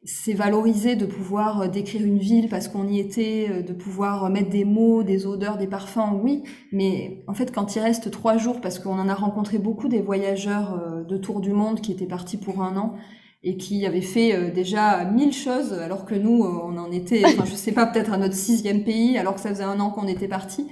[0.04, 4.50] c'est valorisé de pouvoir euh, décrire une ville parce qu'on y était, de pouvoir mettre
[4.50, 6.44] des mots, des odeurs, des parfums, oui.
[6.72, 10.02] Mais en fait, quand il reste trois jours, parce qu'on en a rencontré beaucoup des
[10.02, 12.96] voyageurs de tour du monde qui étaient partis pour un an
[13.44, 17.56] et qui avaient fait déjà mille choses, alors que nous, on en était, enfin, je
[17.56, 20.28] sais pas, peut-être à notre sixième pays, alors que ça faisait un an qu'on était
[20.28, 20.68] partis.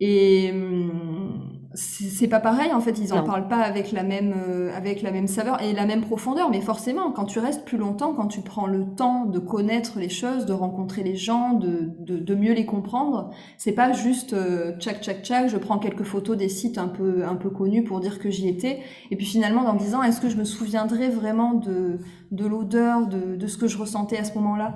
[0.00, 1.45] Et hum,
[1.76, 5.10] c'est pas pareil, en fait, ils en parlent pas avec la même euh, avec la
[5.10, 6.50] même saveur et la même profondeur.
[6.50, 10.08] Mais forcément, quand tu restes plus longtemps, quand tu prends le temps de connaître les
[10.08, 14.76] choses, de rencontrer les gens, de, de, de mieux les comprendre, c'est pas juste euh,
[14.78, 18.00] tchac tchac tchac, je prends quelques photos des sites un peu un peu connus pour
[18.00, 18.80] dire que j'y étais.
[19.10, 21.98] Et puis finalement, dans 10 ans, est-ce que je me souviendrai vraiment de
[22.32, 24.74] de l'odeur, de, de ce que je ressentais à ce moment-là?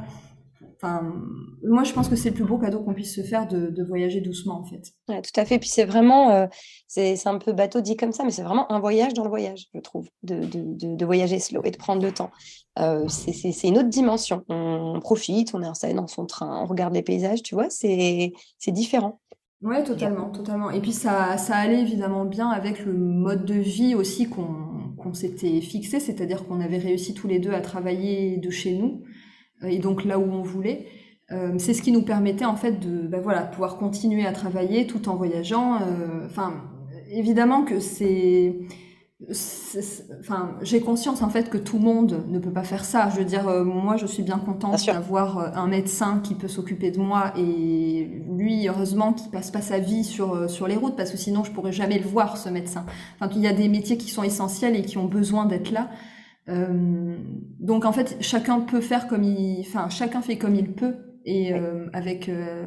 [0.82, 1.12] Enfin,
[1.62, 4.22] moi, je pense que c'est le plus beau cadeau qu'on puisse se faire de, voyager
[4.22, 4.80] doucement, en fait.
[5.08, 5.58] Ouais, tout à fait.
[5.58, 6.46] Puis c'est vraiment, euh,
[6.86, 9.66] c'est un peu bateau dit comme ça, mais c'est vraiment un voyage dans le voyage,
[9.74, 12.30] je trouve, de, de voyager slow et de prendre le temps.
[12.78, 14.44] Euh, c'est une autre dimension.
[14.48, 18.32] On, profite, on est installé dans son train, on regarde les paysages, tu vois, c'est
[18.68, 19.20] différent.
[19.60, 20.70] Ouais, totalement, totalement.
[20.70, 25.60] Et puis ça, ça allait évidemment bien avec le mode de vie aussi qu'on s'était
[25.60, 29.02] fixé, c'est-à-dire qu'on avait réussi tous les deux à travailler de chez nous
[29.62, 30.86] et donc là où on voulait.
[31.32, 34.86] Euh, c'est ce qui nous permettait en fait de ben voilà, pouvoir continuer à travailler
[34.86, 35.76] tout en voyageant.
[35.76, 36.54] Euh, enfin,
[37.10, 38.56] évidemment que c'est
[40.18, 43.10] enfin, j'ai conscience en fait que tout le monde ne peut pas faire ça.
[43.10, 46.90] Je veux dire, euh, moi, je suis bien contente d'avoir un médecin qui peut s'occuper
[46.90, 51.12] de moi et lui, heureusement, qui passe pas sa vie sur sur les routes parce
[51.12, 52.84] que sinon, je pourrais jamais le voir ce médecin.
[53.20, 55.90] Enfin, il y a des métiers qui sont essentiels et qui ont besoin d'être là.
[56.50, 57.16] Euh,
[57.58, 61.54] donc en fait, chacun peut faire comme il, enfin chacun fait comme il peut et
[61.54, 62.66] euh, avec, euh,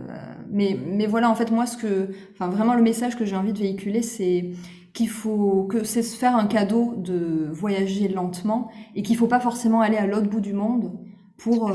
[0.49, 3.53] mais mais voilà en fait moi ce que, enfin vraiment le message que j'ai envie
[3.53, 4.51] de véhiculer c'est
[4.93, 9.39] qu'il faut que c'est se faire un cadeau de voyager lentement et qu'il faut pas
[9.39, 10.91] forcément aller à l'autre bout du monde
[11.37, 11.73] pour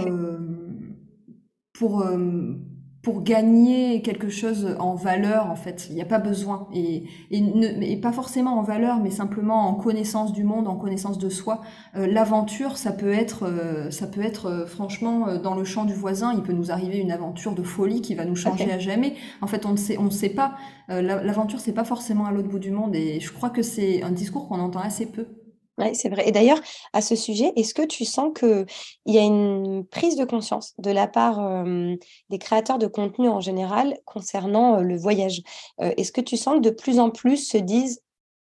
[1.72, 2.04] pour
[3.02, 5.86] pour gagner quelque chose en valeur, en fait.
[5.88, 6.66] Il n'y a pas besoin.
[6.74, 10.74] Et, et, ne, et, pas forcément en valeur, mais simplement en connaissance du monde, en
[10.74, 11.62] connaissance de soi.
[11.96, 15.94] Euh, L'aventure, ça peut être, euh, ça peut être euh, franchement dans le champ du
[15.94, 16.34] voisin.
[16.34, 18.72] Il peut nous arriver une aventure de folie qui va nous changer okay.
[18.72, 19.14] à jamais.
[19.40, 20.56] En fait, on ne sait, on ne sait pas.
[20.88, 22.96] L'aventure, c'est pas forcément à l'autre bout du monde.
[22.96, 25.26] Et je crois que c'est un discours qu'on entend assez peu.
[25.78, 26.28] Oui, c'est vrai.
[26.28, 26.60] Et d'ailleurs,
[26.92, 28.66] à ce sujet, est-ce que tu sens qu'il
[29.06, 31.94] y a une prise de conscience de la part euh,
[32.30, 35.40] des créateurs de contenu en général concernant euh, le voyage?
[35.80, 38.02] Euh, Est-ce que tu sens que de plus en plus se disent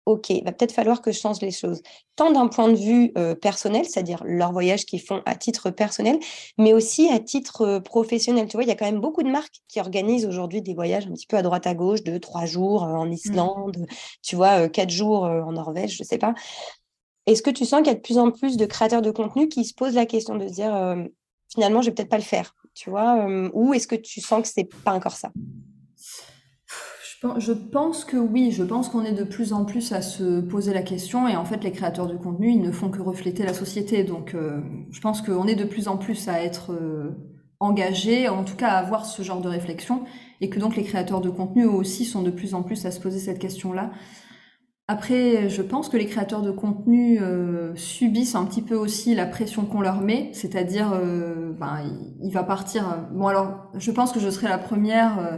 [0.06, 1.82] OK, il va peut-être falloir que je change les choses,
[2.16, 3.12] tant d'un point de vue
[3.42, 6.20] personnel, c'est-à-dire leur voyage qu'ils font à titre personnel,
[6.60, 8.48] mais aussi à titre professionnel.
[8.48, 11.08] Tu vois, il y a quand même beaucoup de marques qui organisent aujourd'hui des voyages
[11.08, 13.86] un petit peu à droite à gauche, de trois jours en Islande, mmh.
[14.22, 16.36] tu vois, quatre jours en Norvège, je sais pas.
[17.28, 19.48] Est-ce que tu sens qu'il y a de plus en plus de créateurs de contenu
[19.48, 21.04] qui se posent la question de se dire euh,
[21.52, 24.44] finalement, je vais peut-être pas le faire, tu vois euh, Ou est-ce que tu sens
[24.44, 25.32] que c'est pas encore ça?
[27.40, 30.74] Je pense que oui, je pense qu'on est de plus en plus à se poser
[30.76, 33.56] la question et en fait les créateurs de contenu, ils ne font que refléter la
[33.56, 34.04] société.
[34.04, 34.62] Donc euh,
[34.92, 36.72] je pense qu'on est de plus en plus à être
[37.60, 40.04] engagés, en tout cas à avoir ce genre de réflexion
[40.40, 42.92] et que donc les créateurs de contenu eux aussi sont de plus en plus à
[42.92, 43.92] se poser cette question-là.
[44.88, 49.26] Après, je pense que les créateurs de contenu euh, subissent un petit peu aussi la
[49.26, 53.08] pression qu'on leur met, c'est-à-dire, euh, ben, il, il, va partir.
[53.12, 55.38] Bon, alors, je pense que je serai la première euh,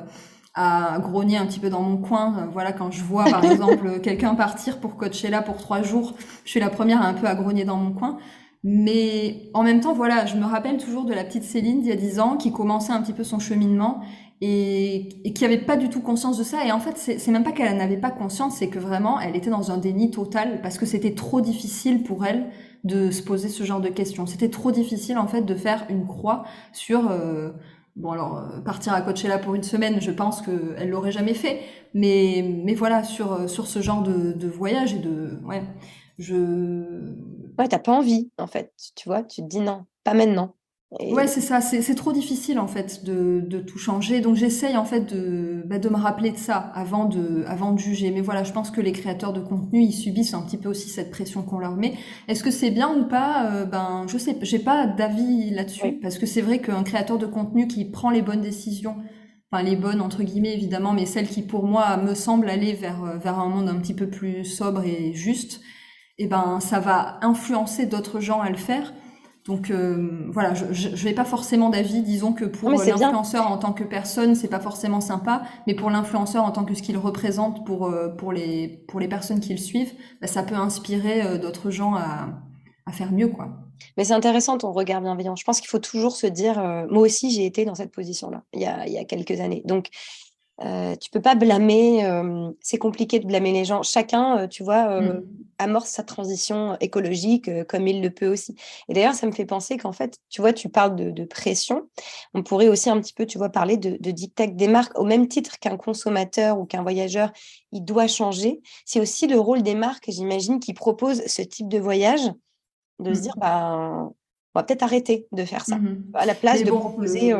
[0.53, 2.49] à grogner un petit peu dans mon coin.
[2.51, 6.49] voilà, quand je vois, par exemple, quelqu'un partir pour coacher là pour trois jours, je
[6.49, 8.17] suis la première un peu à grogner dans mon coin.
[8.63, 11.93] Mais en même temps, voilà, je me rappelle toujours de la petite Céline d'il y
[11.93, 14.01] a dix ans qui commençait un petit peu son cheminement
[14.41, 16.65] et, et qui avait pas du tout conscience de ça.
[16.65, 19.49] Et en fait, c'est même pas qu'elle n'avait pas conscience, c'est que vraiment, elle était
[19.49, 22.47] dans un déni total parce que c'était trop difficile pour elle
[22.83, 24.25] de se poser ce genre de questions.
[24.25, 27.51] C'était trop difficile en fait de faire une croix sur euh,
[27.95, 31.33] bon alors euh, partir à Coachella pour une semaine, je pense que elle l'aurait jamais
[31.33, 31.61] fait,
[31.93, 35.63] mais mais voilà sur sur ce genre de, de voyage et de ouais
[36.19, 36.35] je
[37.57, 40.56] ouais t'as pas envie en fait, tu vois, tu te dis non, pas maintenant.
[41.01, 41.13] Et...
[41.13, 41.59] Ouais, c'est ça.
[41.59, 44.21] C'est trop difficile en fait de, de tout changer.
[44.21, 47.79] Donc j'essaye en fait de, bah, de me rappeler de ça avant de, avant de
[47.79, 48.09] juger.
[48.11, 50.89] Mais voilà, je pense que les créateurs de contenu ils subissent un petit peu aussi
[50.89, 51.95] cette pression qu'on leur met.
[52.29, 53.51] Est-ce que c'est bien ou pas?
[53.51, 55.99] Euh, Ben, je sais, j'ai pas d'avis là-dessus oui.
[56.01, 58.95] parce que c'est vrai qu'un créateur de contenu qui prend les bonnes décisions,
[59.51, 63.19] enfin les bonnes entre guillemets évidemment, mais celles qui pour moi me semblent aller vers
[63.19, 65.59] vers un monde un petit peu plus sobre et juste,
[66.17, 68.93] et eh ben ça va influencer d'autres gens à le faire.
[69.47, 72.01] Donc euh, voilà, je vais pas forcément d'avis.
[72.01, 76.43] Disons que pour l'influenceur en tant que personne, c'est pas forcément sympa, mais pour l'influenceur
[76.43, 79.57] en tant que ce qu'il représente pour euh, pour les pour les personnes qui le
[79.57, 82.29] suivent, bah, ça peut inspirer euh, d'autres gens à
[82.85, 83.47] à faire mieux quoi.
[83.95, 85.35] Mais c'est intéressant ton regard bienveillant.
[85.35, 88.43] Je pense qu'il faut toujours se dire, euh, moi aussi j'ai été dans cette position-là
[88.53, 89.61] il y a il y a quelques années.
[89.65, 89.87] Donc
[90.65, 93.83] euh, tu peux pas blâmer, euh, c'est compliqué de blâmer les gens.
[93.83, 95.23] Chacun, euh, tu vois, mmh.
[95.59, 98.55] amorce sa transition écologique comme il le peut aussi.
[98.89, 101.87] Et d'ailleurs, ça me fait penser qu'en fait, tu vois, tu parles de, de, pression.
[102.33, 105.03] On pourrait aussi un petit peu, tu vois, parler de, de dictat des marques au
[105.03, 107.31] même titre qu'un consommateur ou qu'un voyageur,
[107.71, 108.61] il doit changer.
[108.85, 112.31] C'est aussi le rôle des marques, j'imagine, qui proposent ce type de voyage,
[112.99, 114.09] de se dire, bah,
[114.55, 116.03] on va peut-être arrêter de faire ça, mmh.
[116.15, 117.35] à la place Mais de bon, proposer,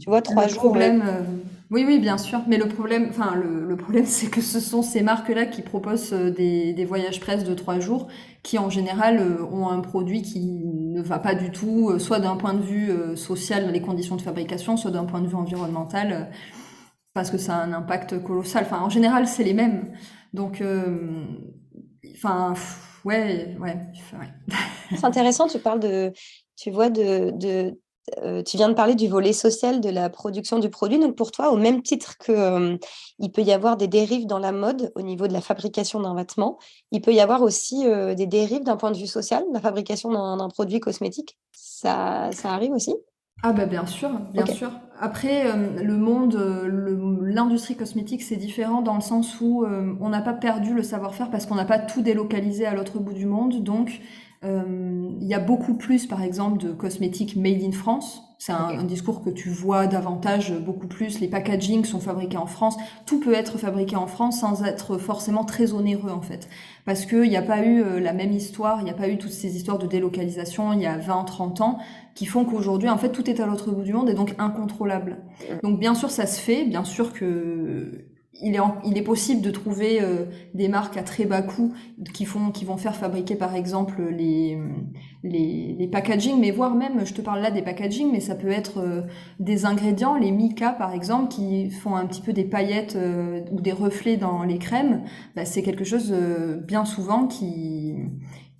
[0.00, 0.58] tu vois, trois jours.
[0.58, 2.42] Problème, oui, oui, bien sûr.
[2.48, 6.30] Mais le problème, enfin, le, problème, c'est que ce sont ces marques-là qui proposent euh,
[6.30, 8.08] des, voyages presse de trois jours,
[8.42, 12.18] qui en général euh, ont un produit qui ne va pas du tout, euh, soit
[12.18, 16.30] d'un point de vue social, les conditions de fabrication, soit d'un point de vue environnemental,
[17.14, 18.64] parce que ça a un impact colossal.
[18.66, 19.92] Enfin, en général, c'est les mêmes.
[20.32, 20.62] Donc,
[22.16, 22.54] enfin,
[23.04, 23.76] ouais, ouais.
[24.90, 25.46] C'est intéressant.
[25.46, 26.12] Tu parles de,
[26.56, 27.76] tu vois, de
[28.22, 30.98] euh, tu viens de parler du volet social de la production du produit.
[30.98, 32.76] Donc pour toi, au même titre que euh,
[33.18, 36.14] il peut y avoir des dérives dans la mode au niveau de la fabrication d'un
[36.14, 36.58] vêtement,
[36.92, 40.10] il peut y avoir aussi euh, des dérives d'un point de vue social, la fabrication
[40.10, 41.38] d'un produit cosmétique.
[41.52, 42.94] Ça, ça arrive aussi?
[43.42, 44.52] Ah bah bien sûr, bien okay.
[44.52, 44.70] sûr.
[44.98, 46.36] Après, euh, le monde,
[47.22, 51.30] l'industrie cosmétique, c'est différent dans le sens où euh, on n'a pas perdu le savoir-faire
[51.30, 53.62] parce qu'on n'a pas tout délocalisé à l'autre bout du monde.
[53.62, 54.00] Donc,
[54.42, 58.22] il y a beaucoup plus, par exemple, de cosmétiques made in France.
[58.38, 58.78] C'est un, okay.
[58.78, 61.20] un, discours que tu vois davantage, beaucoup plus.
[61.20, 62.78] Les packagings sont fabriqués en France.
[63.04, 66.48] Tout peut être fabriqué en France sans être forcément très onéreux, en fait.
[66.86, 69.18] Parce qu'il n'y a pas eu euh, la même histoire, il n'y a pas eu
[69.18, 71.78] toutes ces histoires de délocalisation il y a 20, 30 ans
[72.14, 75.18] qui font qu'aujourd'hui, en fait, tout est à l'autre bout du monde et donc incontrôlable.
[75.62, 76.64] Donc, bien sûr, ça se fait.
[76.64, 81.24] Bien sûr que il est, il est possible de trouver euh, des marques à très
[81.24, 81.72] bas coût
[82.14, 84.58] qui font, qui vont faire fabriquer par exemple les,
[85.24, 88.50] les, les packaging, mais voire même, je te parle là des packaging, mais ça peut
[88.50, 89.02] être euh,
[89.40, 93.60] des ingrédients, les mica par exemple, qui font un petit peu des paillettes euh, ou
[93.60, 95.02] des reflets dans les crèmes.
[95.34, 96.14] Bah, c'est quelque chose
[96.66, 97.96] bien souvent qui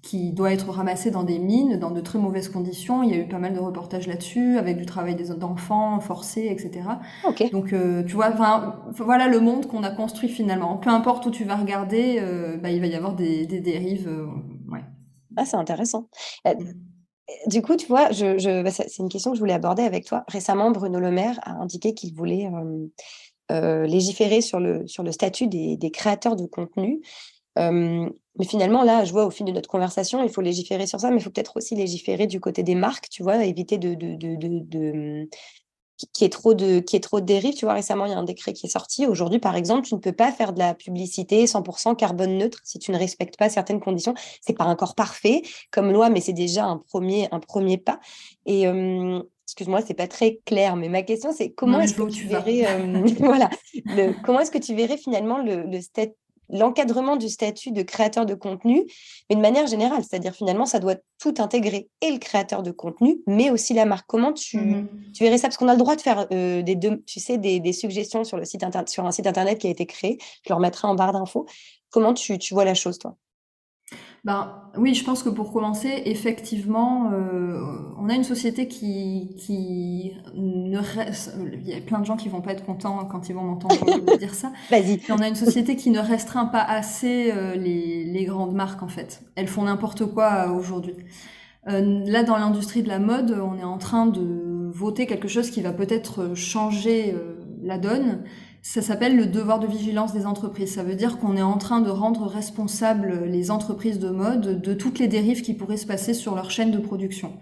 [0.02, 3.02] qui doit être ramassé dans des mines, dans de très mauvaises conditions.
[3.02, 6.48] Il y a eu pas mal de reportages là-dessus, avec du travail des enfants forcés,
[6.50, 6.82] etc.
[7.52, 8.30] Donc, euh, tu vois,
[8.96, 10.78] voilà le monde qu'on a construit finalement.
[10.78, 14.08] Peu importe où tu vas regarder, euh, bah, il va y avoir des, dérives.
[14.08, 14.26] Euh,
[14.72, 14.80] ouais.
[15.36, 16.08] Ah, c'est intéressant.
[16.46, 16.52] Mm.
[17.46, 20.06] Du coup, tu vois, je, je bah, c'est une question que je voulais aborder avec
[20.06, 20.24] toi.
[20.28, 22.50] Récemment, Bruno Le Maire a indiqué qu'il voulait
[23.50, 27.00] légiférer sur le, sur le statut des, des créateurs de contenu
[27.56, 31.10] mais finalement, là, je vois au fil de notre conversation, il faut légiférer sur ça,
[31.10, 34.14] mais il faut peut-être aussi légiférer du côté des marques, tu vois, éviter de, de,
[34.14, 35.28] de, de
[36.12, 37.54] qui est trop de qui est trop de dérives.
[37.54, 39.06] Tu vois, récemment, il y a un décret qui est sorti.
[39.06, 42.78] Aujourd'hui, par exemple, tu ne peux pas faire de la publicité 100% carbone neutre si
[42.78, 44.14] tu ne respectes pas certaines conditions.
[44.40, 48.00] C'est pas encore parfait comme loi, mais c'est déjà un premier un premier pas.
[48.46, 48.64] Et
[49.44, 52.64] excuse-moi, c'est pas très clair, mais ma question c'est comment est-ce que tu verrais,
[53.18, 53.50] voilà,
[54.24, 55.80] comment est-ce que tu verrais finalement le, le,
[56.52, 58.84] l'encadrement du statut de créateur de contenu,
[59.28, 63.20] mais de manière générale, c'est-à-dire finalement, ça doit tout intégrer, et le créateur de contenu,
[63.26, 64.06] mais aussi la marque.
[64.06, 65.48] Comment tu, mmh tu verrais ça?
[65.48, 68.44] Parce qu'on a le droit de faire euh, des, tu sais, des, suggestions sur, le
[68.44, 71.46] site sur un site internet qui a été créé, je le remettrai en barre d'infos.
[71.90, 73.16] Comment tu, tu vois la chose, toi?
[74.24, 77.59] Ben oui, je pense que pour commencer, effectivement, euh,
[77.98, 81.35] on a une société qui, qui ne reste.
[81.54, 84.16] Il y a plein de gens qui vont pas être contents quand ils vont m'entendre
[84.18, 84.52] dire ça.
[84.70, 85.00] Vas-y.
[85.09, 88.88] On a une société qui ne restreint pas assez euh, les, les, grandes marques en
[88.88, 89.22] fait.
[89.37, 90.94] Elles font n'importe quoi euh, aujourd'hui.
[91.68, 95.50] Euh, là, dans l'industrie de la mode, on est en train de voter quelque chose
[95.50, 97.14] qui va peut-être changer
[97.62, 98.22] la donne
[98.62, 100.74] ça s'appelle le devoir de vigilance des entreprises.
[100.74, 104.74] Ça veut dire qu'on est en train de rendre responsables les entreprises de mode de
[104.74, 107.32] toutes les dérives qui pourraient se passer sur leur chaîne de production.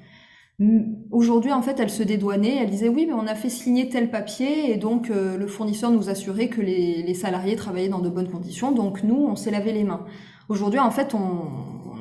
[1.13, 4.11] Aujourd'hui, en fait, elle se dédouanait, elle disait oui, mais on a fait signer tel
[4.11, 8.09] papier et donc euh, le fournisseur nous assurait que les, les, salariés travaillaient dans de
[8.09, 10.05] bonnes conditions, donc nous, on s'est lavé les mains.
[10.49, 11.45] Aujourd'hui, en fait, on,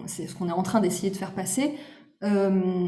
[0.08, 1.74] c'est ce qu'on est en train d'essayer de faire passer.
[2.24, 2.88] Euh,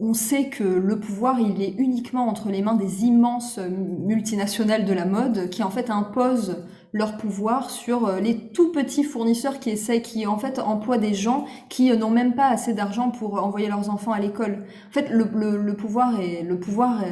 [0.00, 4.92] on sait que le pouvoir, il est uniquement entre les mains des immenses multinationales de
[4.92, 9.70] la mode qui en fait imposent leur pouvoir sur euh, les tout petits fournisseurs qui
[9.70, 13.68] essaient, qui en fait emploient des gens qui n'ont même pas assez d'argent pour envoyer
[13.68, 14.64] leurs enfants à l'école.
[14.88, 17.04] En fait, le, pouvoir est, le pouvoir,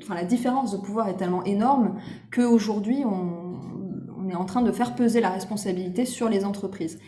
[0.00, 1.96] enfin la différence de pouvoir est tellement énorme
[2.30, 3.46] qu'aujourd'hui on,
[4.26, 6.98] on est en train de faire peser la responsabilité sur les entreprises.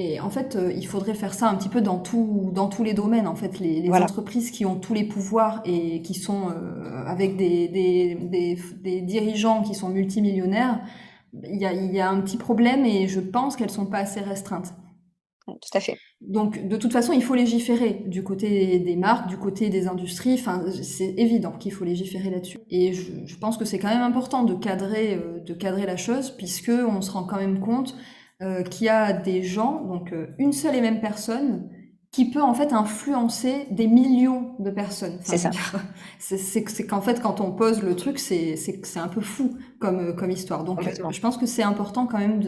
[0.00, 2.84] Et en fait, euh, il faudrait faire ça un petit peu dans, tout, dans tous
[2.84, 3.26] les domaines.
[3.26, 7.36] En fait, les, les entreprises qui ont tous les pouvoirs et qui sont euh, avec
[7.36, 10.80] des, des, des, des, dirigeants qui sont multimillionnaires,
[11.42, 13.98] il y a, il y a un petit problème et je pense qu'elles sont pas
[13.98, 14.72] assez restreintes.
[15.46, 15.96] Tout à fait.
[16.20, 20.34] Donc, de toute façon, il faut légiférer du côté des marques, du côté des industries.
[20.34, 22.58] Enfin, c'est évident qu'il faut légiférer là-dessus.
[22.70, 25.96] Et je, je, pense que c'est quand même important de cadrer, euh, de cadrer la
[25.96, 27.96] chose, puisque on se rend quand même compte
[28.40, 31.68] euh, qu'il y a des gens, donc euh, une seule et même personne,
[32.12, 35.18] qui peut en fait influencer des millions de personnes.
[35.22, 35.50] c'est ça.
[36.18, 38.56] C'est qu'en fait, quand on pose le truc, c'est
[38.96, 40.62] un peu fou comme, euh, comme histoire.
[40.62, 42.40] Donc, je pense que c'est important quand même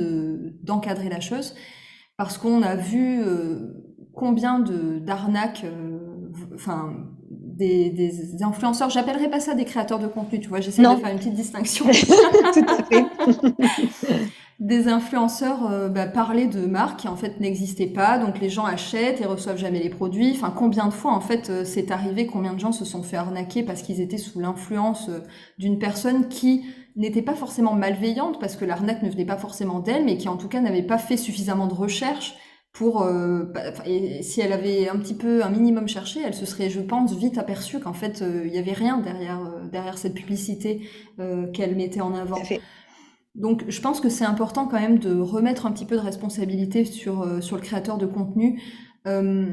[0.62, 1.57] d'encadrer la chose,
[2.16, 3.20] parce qu'on a vu
[4.14, 5.66] combien d'arnaques,
[6.55, 6.94] enfin,
[7.31, 11.11] des, des, influenceurs, j'appellerais pas ça des créateurs de contenu, tu vois, j'essaie de faire
[11.11, 11.87] une petite distinction.
[12.55, 13.05] Tout à fait.
[14.61, 18.66] des influenceurs euh, bah, parlaient de marques qui en fait n'existaient pas, donc les gens
[18.66, 20.33] achètent et reçoivent jamais les produits.
[20.33, 23.16] Enfin, combien de fois en fait euh, c'est arrivé, combien de gens se sont fait
[23.16, 25.20] arnaquer parce qu'ils étaient sous l'influence euh,
[25.59, 30.05] d'une personne qui n'était pas forcément malveillante parce que l'arnaque ne venait pas forcément d'elle,
[30.05, 32.35] mais qui en tout cas n'avait pas fait suffisamment de recherche
[32.73, 36.70] pour bah, et si elle avait un petit peu un minimum cherché, elle se serait,
[36.70, 39.40] je pense, vite aperçue qu'en fait il y avait rien derrière
[39.73, 40.88] derrière cette publicité
[41.53, 42.40] qu'elle mettait en avant.
[43.35, 46.85] Donc je pense que c'est important quand même de remettre un petit peu de responsabilité
[46.85, 48.61] sur, euh, sur le créateur de contenu.
[49.07, 49.47] Euh,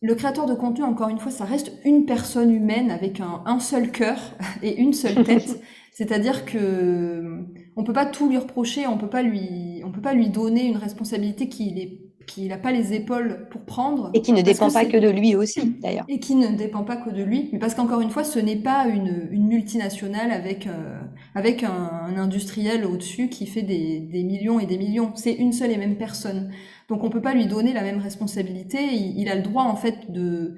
[0.00, 3.60] le créateur de contenu, encore une fois, ça reste une personne humaine avec un, un
[3.60, 4.18] seul cœur
[4.62, 5.60] et une seule tête.
[5.92, 7.44] C'est-à-dire que
[7.76, 10.64] on peut pas tout lui reprocher, on peut pas lui, on peut pas lui donner
[10.64, 14.10] une responsabilité qui est qui n'a pas les épaules pour prendre.
[14.14, 16.04] Et qui ne dépend pas que de lui aussi, d'ailleurs.
[16.08, 18.56] Et qui ne dépend pas que de lui, mais parce qu'encore une fois, ce n'est
[18.56, 21.00] pas une, une, multinationale avec, euh,
[21.34, 25.12] avec un, un industriel au-dessus qui fait des, des, millions et des millions.
[25.14, 26.50] C'est une seule et même personne.
[26.88, 28.78] Donc on peut pas lui donner la même responsabilité.
[28.92, 30.54] Il, il, a le droit, en fait, de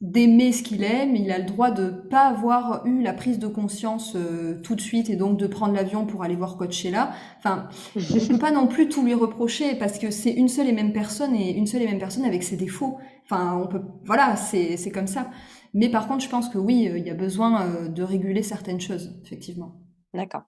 [0.00, 3.46] d'aimer ce qu'il aime, il a le droit de pas avoir eu la prise de
[3.46, 7.12] conscience euh, tout de suite et donc de prendre l'avion pour aller voir Coachella.
[7.38, 10.72] Enfin, on peut pas non plus tout lui reprocher parce que c'est une seule et
[10.72, 12.98] même personne et une seule et même personne avec ses défauts.
[13.24, 15.30] Enfin, on peut, voilà, c'est c'est comme ça.
[15.72, 18.42] Mais par contre, je pense que oui, euh, il y a besoin euh, de réguler
[18.42, 19.76] certaines choses, effectivement.
[20.14, 20.42] D'accord.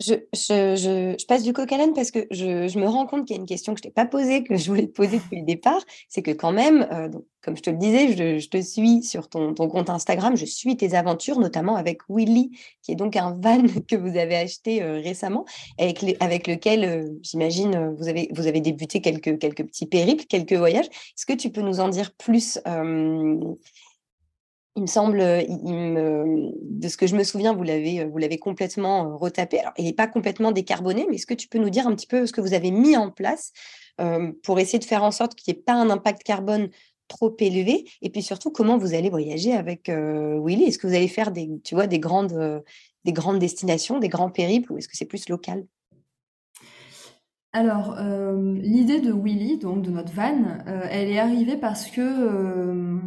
[0.00, 3.38] Je, je, je, passe du coq à parce que je, me rends compte qu'il y
[3.38, 5.44] a une question que je t'ai pas posée, que je voulais te poser depuis le
[5.44, 5.80] départ.
[6.08, 9.28] C'est que quand même, euh, donc, comme je te le disais, je, te suis sur
[9.28, 13.32] ton, ton, compte Instagram, je suis tes aventures, notamment avec Willy, qui est donc un
[13.32, 15.44] van que vous avez acheté euh, récemment,
[15.78, 20.52] avec, avec lequel, euh, j'imagine, vous avez, vous avez débuté quelques, quelques petits périples, quelques
[20.52, 20.86] voyages.
[20.86, 22.60] Est-ce que tu peux nous en dire plus
[24.78, 29.16] il me semble, de ce que je me souviens, vous l'avez, vous l'avez complètement euh,
[29.16, 29.58] retapé.
[29.58, 32.06] Alors, il n'est pas complètement décarboné, mais est-ce que tu peux nous dire un petit
[32.06, 33.52] peu ce que vous avez mis en place
[34.00, 36.68] euh, pour essayer de faire en sorte qu'il n'y ait pas un impact carbone
[37.08, 37.86] trop élevé?
[38.02, 40.64] Et puis surtout, comment vous allez voyager avec euh, Willy?
[40.64, 42.62] Est-ce que vous allez faire des, tu vois, des grandes,
[43.04, 45.66] des grandes destinations, des grands périples, ou est-ce que c'est plus local?
[47.52, 53.00] Alors, l'idée de Willy, donc de notre van, elle est arrivée parce que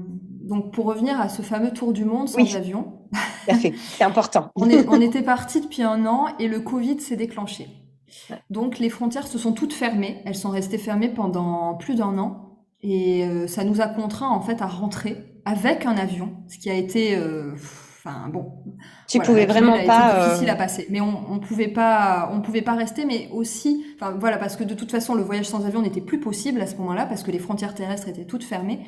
[0.51, 2.91] donc pour revenir à ce fameux tour du monde sans avion.
[3.47, 4.51] c'est important.
[4.55, 7.67] on, est, on, était parti depuis un an et le Covid s'est déclenché.
[8.49, 10.21] Donc les frontières se sont toutes fermées.
[10.25, 14.41] Elles sont restées fermées pendant plus d'un an et euh, ça nous a contraints en
[14.41, 18.51] fait à rentrer avec un avion, ce qui a été, euh, enfin bon.
[19.07, 20.15] Tu pouvais vraiment pas.
[20.15, 23.85] Euh, difficile à passer, mais on, on pouvait pas, on pouvait pas rester, mais aussi,
[23.95, 26.67] enfin voilà, parce que de toute façon le voyage sans avion n'était plus possible à
[26.67, 28.81] ce moment-là parce que les frontières terrestres étaient toutes fermées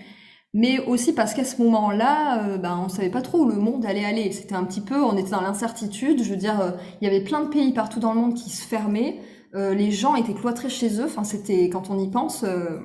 [0.53, 3.85] mais aussi parce qu'à ce moment-là, euh, ben, on savait pas trop où le monde
[3.85, 4.31] allait aller.
[4.31, 6.23] C'était un petit peu, on était dans l'incertitude.
[6.23, 8.51] Je veux dire, euh, il y avait plein de pays partout dans le monde qui
[8.51, 9.19] se fermaient.
[9.55, 11.05] Euh, les gens étaient cloîtrés chez eux.
[11.05, 12.43] Enfin, c'était quand on y pense.
[12.43, 12.79] Euh,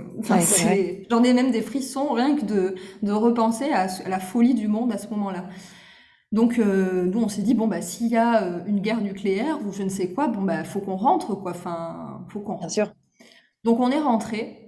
[1.10, 4.90] j'en ai même des frissons rien que de, de repenser à, la folie du monde
[4.92, 5.44] à ce moment-là.
[6.32, 9.82] Donc, nous, on s'est dit bon bah s'il y a une guerre nucléaire ou je
[9.82, 11.52] ne sais quoi, bon bah faut qu'on rentre quoi.
[11.52, 12.58] Enfin, faut qu'on.
[12.58, 12.92] Bien sûr.
[13.64, 14.67] Donc on est rentré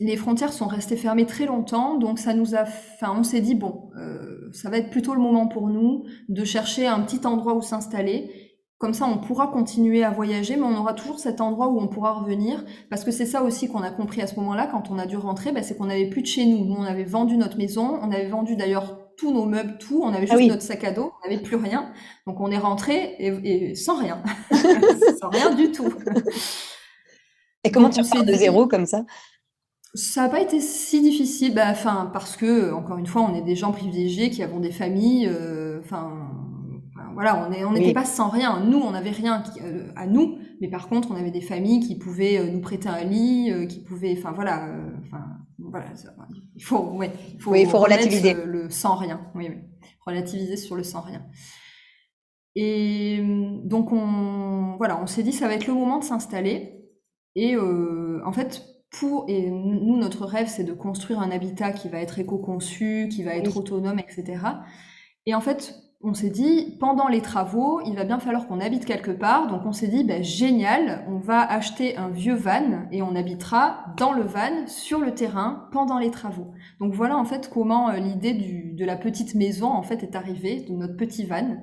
[0.00, 3.54] les frontières sont restées fermées très longtemps, donc ça nous a, enfin, on s'est dit
[3.54, 7.54] bon, euh, ça va être plutôt le moment pour nous de chercher un petit endroit
[7.54, 8.30] où s'installer.
[8.78, 11.86] Comme ça, on pourra continuer à voyager, mais on aura toujours cet endroit où on
[11.86, 14.98] pourra revenir, parce que c'est ça aussi qu'on a compris à ce moment-là, quand on
[14.98, 16.64] a dû rentrer, bah, c'est qu'on n'avait plus de chez nous.
[16.64, 20.14] Nous, on avait vendu notre maison, on avait vendu d'ailleurs tous nos meubles, tout, on
[20.14, 21.92] avait ah juste notre sac à dos, on n'avait plus rien.
[22.26, 24.22] Donc on est rentré et, sans rien,
[25.20, 25.92] sans rien du tout.
[27.62, 29.04] Et comment tu fais de zéro comme ça?
[29.94, 33.42] Ça n'a pas été si difficile, bah, enfin parce que encore une fois, on est
[33.42, 35.26] des gens privilégiés qui avons des familles.
[35.26, 36.30] Euh, enfin,
[37.14, 38.60] voilà, on n'était pas sans rien.
[38.64, 41.98] Nous, on n'avait rien euh, à nous, mais par contre, on avait des familles qui
[41.98, 44.68] pouvaient euh, nous prêter un lit, qui pouvaient, enfin voilà,
[45.00, 45.24] enfin
[45.58, 45.86] voilà,
[46.54, 49.28] il faut, ouais, il faut, il faut relativiser le sans rien.
[49.34, 49.56] Oui, oui,
[50.06, 51.26] relativiser sur le sans rien.
[52.54, 53.22] Et
[53.64, 56.76] donc on, voilà, on s'est dit ça va être le moment de s'installer.
[57.36, 61.98] Et en fait, pour, et nous, notre rêve, c'est de construire un habitat qui va
[61.98, 64.42] être éco-conçu, qui va être autonome, etc.
[65.26, 68.86] Et en fait, on s'est dit, pendant les travaux, il va bien falloir qu'on habite
[68.86, 69.48] quelque part.
[69.48, 73.84] Donc on s'est dit, ben, génial, on va acheter un vieux van et on habitera
[73.98, 76.52] dans le van, sur le terrain, pendant les travaux.
[76.80, 80.62] Donc voilà en fait comment euh, l'idée de la petite maison en fait est arrivée,
[80.62, 81.58] de notre petit van.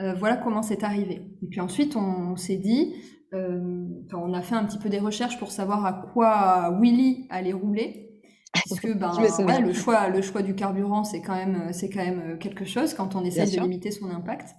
[0.00, 1.22] Euh, voilà comment c'est arrivé.
[1.42, 2.94] Et puis ensuite, on s'est dit,
[3.34, 7.52] euh, on a fait un petit peu des recherches pour savoir à quoi Willy allait
[7.52, 8.08] rouler.
[8.52, 9.12] Puisque ben,
[9.60, 13.14] le, choix, le choix du carburant, c'est quand, même, c'est quand même quelque chose quand
[13.16, 14.50] on essaie de limiter son impact.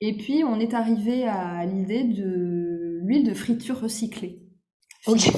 [0.00, 4.40] Et puis, on est arrivé à l'idée de l'huile de friture recyclée.
[5.06, 5.30] Ok,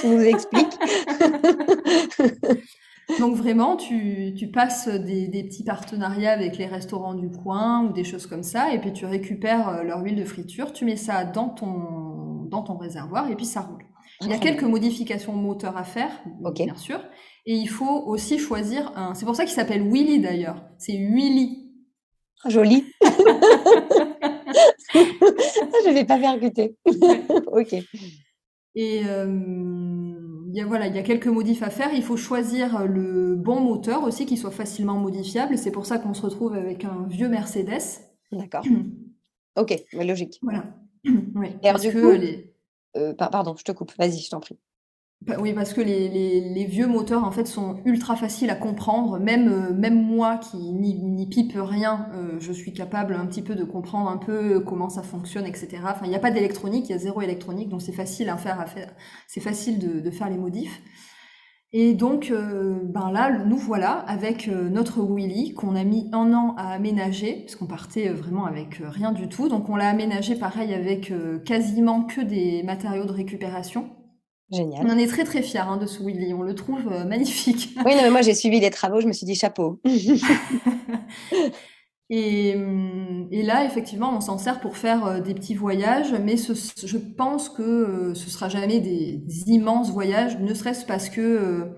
[0.00, 0.78] tu nous expliques
[3.18, 8.26] Donc vraiment, tu, passes des, petits partenariats avec les restaurants du coin ou des choses
[8.26, 11.48] comme ça, et puis tu récupères euh, leur huile de friture, tu mets ça dans
[11.48, 13.84] ton, dans ton réservoir, et puis ça roule.
[14.20, 16.22] Il y a quelques modifications moteur à faire,
[16.54, 17.00] bien sûr,
[17.44, 19.14] et il faut aussi choisir un...
[19.14, 21.58] C'est pour ça qu'il s'appelle Willy d'ailleurs, c'est Willy.
[22.44, 22.84] Ah, joli.
[24.92, 26.74] Je ne vais pas percuter.
[27.46, 27.76] ok.
[28.74, 29.26] Et euh,
[30.48, 31.92] il y a, voilà, il y a quelques modifs à faire.
[31.94, 35.58] Il faut choisir le bon moteur aussi qui soit facilement modifiable.
[35.58, 38.00] C'est pour ça qu'on se retrouve avec un vieux Mercedes.
[38.32, 38.64] D'accord.
[39.56, 40.38] ok, logique.
[40.42, 40.64] Voilà.
[41.04, 42.54] oui, Et du coup, les...
[42.96, 43.92] Euh, pardon, je te coupe.
[43.98, 44.58] Vas-y, je t'en prie.
[45.26, 49.20] Bah oui, parce que les, vieux moteurs en fait sont ultra faciles à comprendre.
[49.20, 53.62] Même euh, moi qui n'y pipe rien, euh, je suis capable un petit peu de
[53.62, 55.78] comprendre un peu comment ça fonctionne, etc.
[55.84, 58.36] Enfin, il n'y a pas d'électronique, il y a zéro électronique, donc c'est facile à
[58.36, 58.58] faire.
[58.58, 58.92] À faire
[59.28, 60.82] c'est facile de, faire les modifs.
[61.72, 66.54] Et donc, euh, ben là, nous voilà avec notre Willy qu'on a mis un an
[66.58, 69.48] à aménager, parce qu'on partait vraiment avec rien du tout.
[69.48, 71.12] Donc, on l'a aménagé pareil avec
[71.44, 73.88] quasiment que des matériaux de récupération.
[74.52, 74.86] Génial.
[74.86, 77.70] On en est très très fiers hein, de ce Willy, on le trouve magnifique.
[77.84, 79.80] Oui, non, mais moi j'ai suivi les travaux, je me suis dit chapeau.
[82.12, 86.98] Hum, et, là, effectivement, on s'en sert pour faire euh, des petits voyages, mais je
[86.98, 91.76] pense que euh, ce sera jamais des, immenses voyages, ne serait-ce parce que, euh,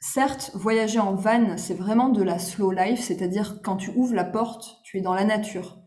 [0.00, 4.24] certes, voyager en van, c'est vraiment de la slow life, c'est-à-dire quand tu ouvres la
[4.24, 5.81] porte, tu es dans la nature.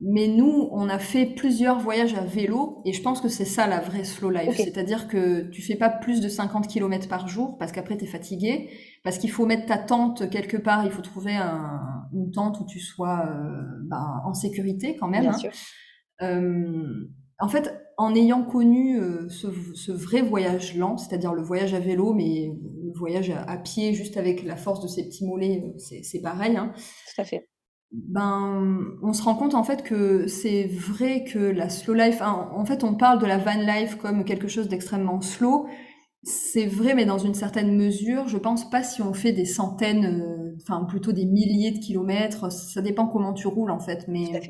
[0.00, 3.66] Mais nous, on a fait plusieurs voyages à vélo et je pense que c'est ça
[3.66, 4.56] la vraie slow life.
[4.56, 8.06] C'est-à-dire que tu fais pas plus de 50 km par jour parce qu'après tu es
[8.06, 8.70] fatigué,
[9.04, 11.34] parce qu'il faut mettre ta tente quelque part, il faut trouver
[12.12, 15.26] une tente où tu sois euh, ben, en sécurité quand même.
[15.26, 15.38] Hein.
[16.22, 21.80] Euh, en fait, en ayant connu euh, ce, vrai voyage lent, c'est-à-dire le voyage à
[21.80, 22.50] vélo, mais
[22.82, 26.56] le voyage à, pied juste avec la force de ses petits mollets, c'est pareil.
[26.56, 26.72] Hein.
[26.74, 27.48] Tout à fait
[27.94, 32.64] ben, on se rend compte en fait que c'est vrai que la slow life, en
[32.64, 35.68] fait, on parle de la van life comme quelque chose d'extrêmement slow.
[36.24, 40.06] C'est vrai, mais dans une certaine mesure, je pense pas si on fait des centaines,
[40.06, 42.50] euh, enfin plutôt des milliers de kilomètres.
[42.50, 44.40] Ça dépend comment tu roules en fait, mais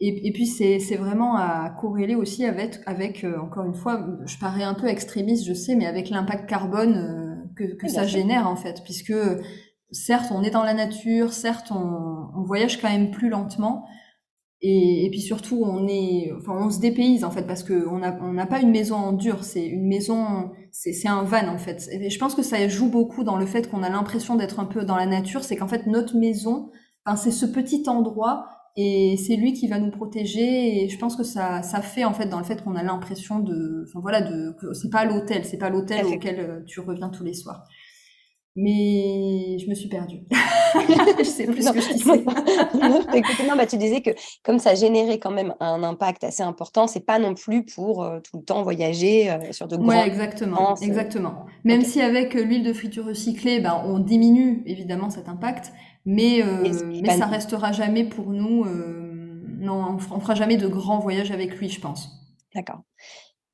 [0.00, 4.62] Et, puis c'est vraiment à corréler aussi avec, avec euh, encore une fois, je parais
[4.62, 8.56] un peu extrémiste, je sais, mais avec l'impact carbone euh, que, que ça génère en
[8.56, 9.14] fait, puisque
[9.90, 13.84] certes, on est dans la nature, certes, on, voyage quand même plus lentement.
[14.60, 18.18] Et, puis surtout, on est, enfin, on se dépayse en fait parce que on n'a
[18.22, 21.88] on pas une maison en dur, c'est une maison, c'est un van en fait.
[21.92, 24.64] Et je pense que ça joue beaucoup dans le fait qu'on a l'impression d'être un
[24.64, 26.70] peu dans la nature, c'est qu'en fait notre maison,
[27.04, 28.46] enfin, c'est ce petit endroit
[28.80, 30.84] et c'est lui qui va nous protéger.
[30.84, 33.40] Et je pense que ça, ça fait en fait dans le fait qu'on a l'impression
[33.40, 37.24] de, enfin voilà, de, c'est pas l'hôtel, c'est pas l'hôtel auquel euh, tu reviens tous
[37.24, 37.64] les soirs.
[38.60, 40.18] Mais je me suis perdue.
[41.18, 42.24] je sais plus ce que je disais.
[43.46, 44.10] non, bah, tu disais que
[44.42, 48.18] comme ça générait quand même un impact assez important, c'est pas non plus pour euh,
[48.18, 49.86] tout le temps voyager euh, sur de grands.
[49.86, 51.46] Ouais, exactement, exactement.
[51.62, 55.72] Même si avec euh, l'huile de friture recyclée, ben, on diminue évidemment cet impact,
[56.04, 56.42] mais,
[56.84, 58.64] mais ça restera jamais pour nous.
[59.60, 62.10] non, on fera jamais de grands voyages avec lui, je pense.
[62.56, 62.80] D'accord.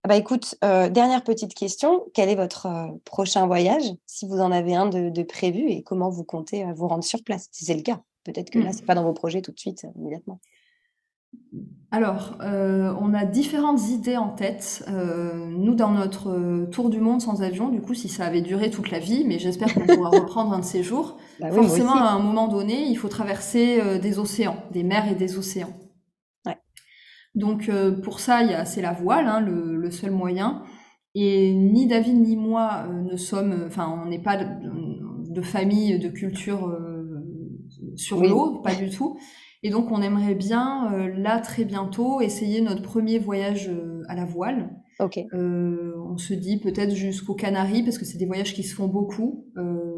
[0.05, 2.05] Ah bah écoute, euh, dernière petite question.
[2.13, 6.11] Quel est votre euh, prochain voyage, si vous en avez un de, prévu, et comment
[6.11, 8.81] vous comptez euh, vous rendre sur place, si c'est le cas Peut-être que là, ce
[8.81, 10.41] n'est pas dans vos projets tout de suite, immédiatement.
[11.91, 14.85] Alors, on a différentes idées en tête.
[14.89, 18.91] nous, dans notre tour du monde sans avion, du coup, si ça avait duré toute
[18.91, 22.19] la vie, mais j'espère qu'on pourra reprendre un de ces jours, bah forcément, à un
[22.19, 25.75] moment donné, il faut traverser des océans, des mers et des océans.
[27.35, 30.63] Donc euh, pour ça, c'est la voile, hein, le, seul moyen.
[31.15, 36.09] Et ni David ni moi euh, ne sommes, enfin, on n'est pas de, famille, de
[36.09, 37.25] culture euh,
[37.97, 39.19] sur l'eau, pas du tout.
[39.63, 43.71] Et donc on aimerait bien, là très bientôt, essayer notre premier voyage
[44.09, 44.71] à la voile.
[45.01, 45.19] Ok.
[45.35, 48.87] Euh, on se dit peut-être jusqu'aux Canaries parce que c'est des voyages qui se font
[48.87, 49.94] beaucoup, euh,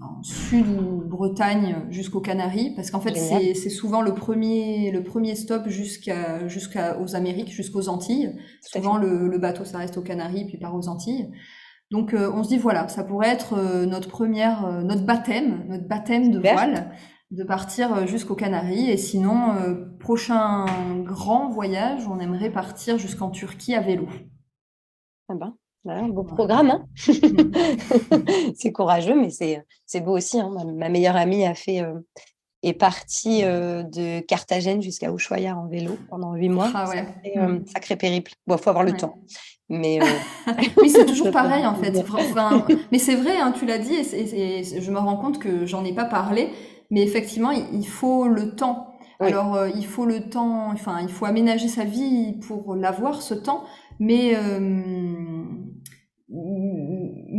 [0.00, 5.34] en sud ou Bretagne jusqu'aux Canaries parce qu'en fait c'est souvent le premier le premier
[5.34, 8.38] stop jusqu'à jusqu'aux Amériques, jusqu'aux Antilles.
[8.60, 11.30] Souvent le, le, bateau ça reste aux Canaries puis part aux Antilles.
[11.90, 15.66] Donc euh, on se dit voilà ça pourrait être euh, notre première euh, notre baptême
[15.68, 16.90] notre baptême de voile
[17.30, 18.90] de partir jusqu'aux Canaries.
[18.90, 19.54] Et sinon,
[19.98, 20.66] prochain
[21.02, 24.06] grand voyage, on aimerait partir jusqu'en Turquie à vélo.
[25.30, 25.56] Ah ben,
[25.86, 26.70] un beau programme.
[26.70, 26.86] Hein
[28.56, 30.40] c'est courageux, mais c'est beau aussi.
[30.40, 30.50] Hein.
[30.76, 31.98] Ma, meilleure amie a fait, euh,
[32.62, 36.70] est partie de Carthagène jusqu'à Ushuaia en vélo pendant huit mois.
[36.74, 37.06] Ah ouais.
[37.36, 37.66] Mm.
[37.66, 38.32] sacré périple.
[38.46, 39.18] Il faut avoir le temps.
[39.68, 39.98] Mais
[40.76, 41.92] oui, c'est toujours pareil en fait.
[42.92, 45.94] mais c'est vrai, hein, tu l'as dit, et, je me rends compte que j'en ai
[45.94, 46.50] pas parlé.
[46.90, 48.92] Mais effectivement, il faut le temps.
[49.22, 53.34] Alors, euh, il faut le temps, enfin, il faut aménager sa vie pour l'avoir, ce
[53.34, 53.64] temps.
[53.98, 55.11] Mais, euh,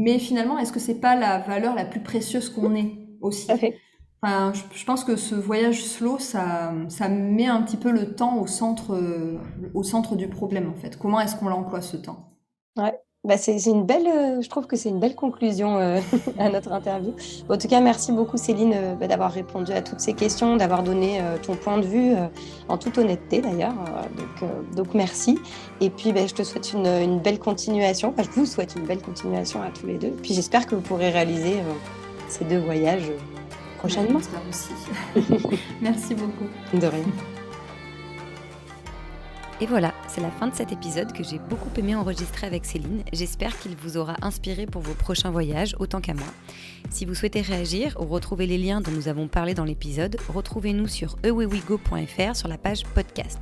[0.03, 2.91] mais finalement, est-ce que c'est pas la valeur la plus précieuse qu'on ait
[3.21, 3.49] aussi?
[4.21, 8.37] Enfin, je, pense que ce voyage slow, ça, ça met un petit peu le temps
[8.37, 8.97] au centre,
[9.73, 10.97] au centre du problème, en fait.
[10.97, 12.37] Comment est-ce qu'on l'emploie, ce temps?
[12.77, 12.97] Ouais.
[13.25, 16.01] Bah c'est une belle, euh, je trouve que c'est une belle conclusion euh,
[16.37, 17.13] à notre interview.
[17.47, 20.83] En tout cas, merci beaucoup Céline euh, bah, d'avoir répondu à toutes ces questions, d'avoir
[20.83, 22.15] donné ton point de vue
[22.67, 23.73] en toute honnêteté d'ailleurs.
[24.17, 25.39] donc, donc merci.
[25.79, 28.09] Et puis bah, je te souhaite une, une, belle continuation.
[28.09, 30.11] Enfin, je vous souhaite une belle continuation à tous les deux.
[30.11, 31.55] Puis j'espère que vous pourrez réaliser
[32.27, 33.09] ces deux voyages
[33.77, 34.19] prochainement.
[34.19, 35.57] J'espère aussi.
[35.81, 36.49] merci beaucoup.
[36.73, 37.05] De rien.
[39.61, 43.03] Et voilà, c'est la fin de cet épisode que j'ai beaucoup aimé enregistrer avec Céline.
[43.13, 46.27] J'espère qu'il vous aura inspiré pour vos prochains voyages, autant qu'à moi.
[46.89, 50.87] Si vous souhaitez réagir ou retrouver les liens dont nous avons parlé dans l'épisode, retrouvez-nous
[50.87, 53.39] sur ewewigo.fr sur la page podcast.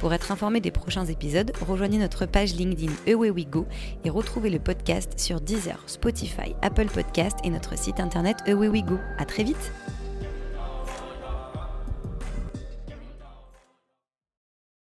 [0.00, 3.66] Pour être informé des prochains épisodes, rejoignez notre page LinkedIn ewewigo
[4.04, 8.98] et retrouvez le podcast sur Deezer, Spotify, Apple Podcast et notre site internet ewewigo.
[9.18, 9.72] À très vite!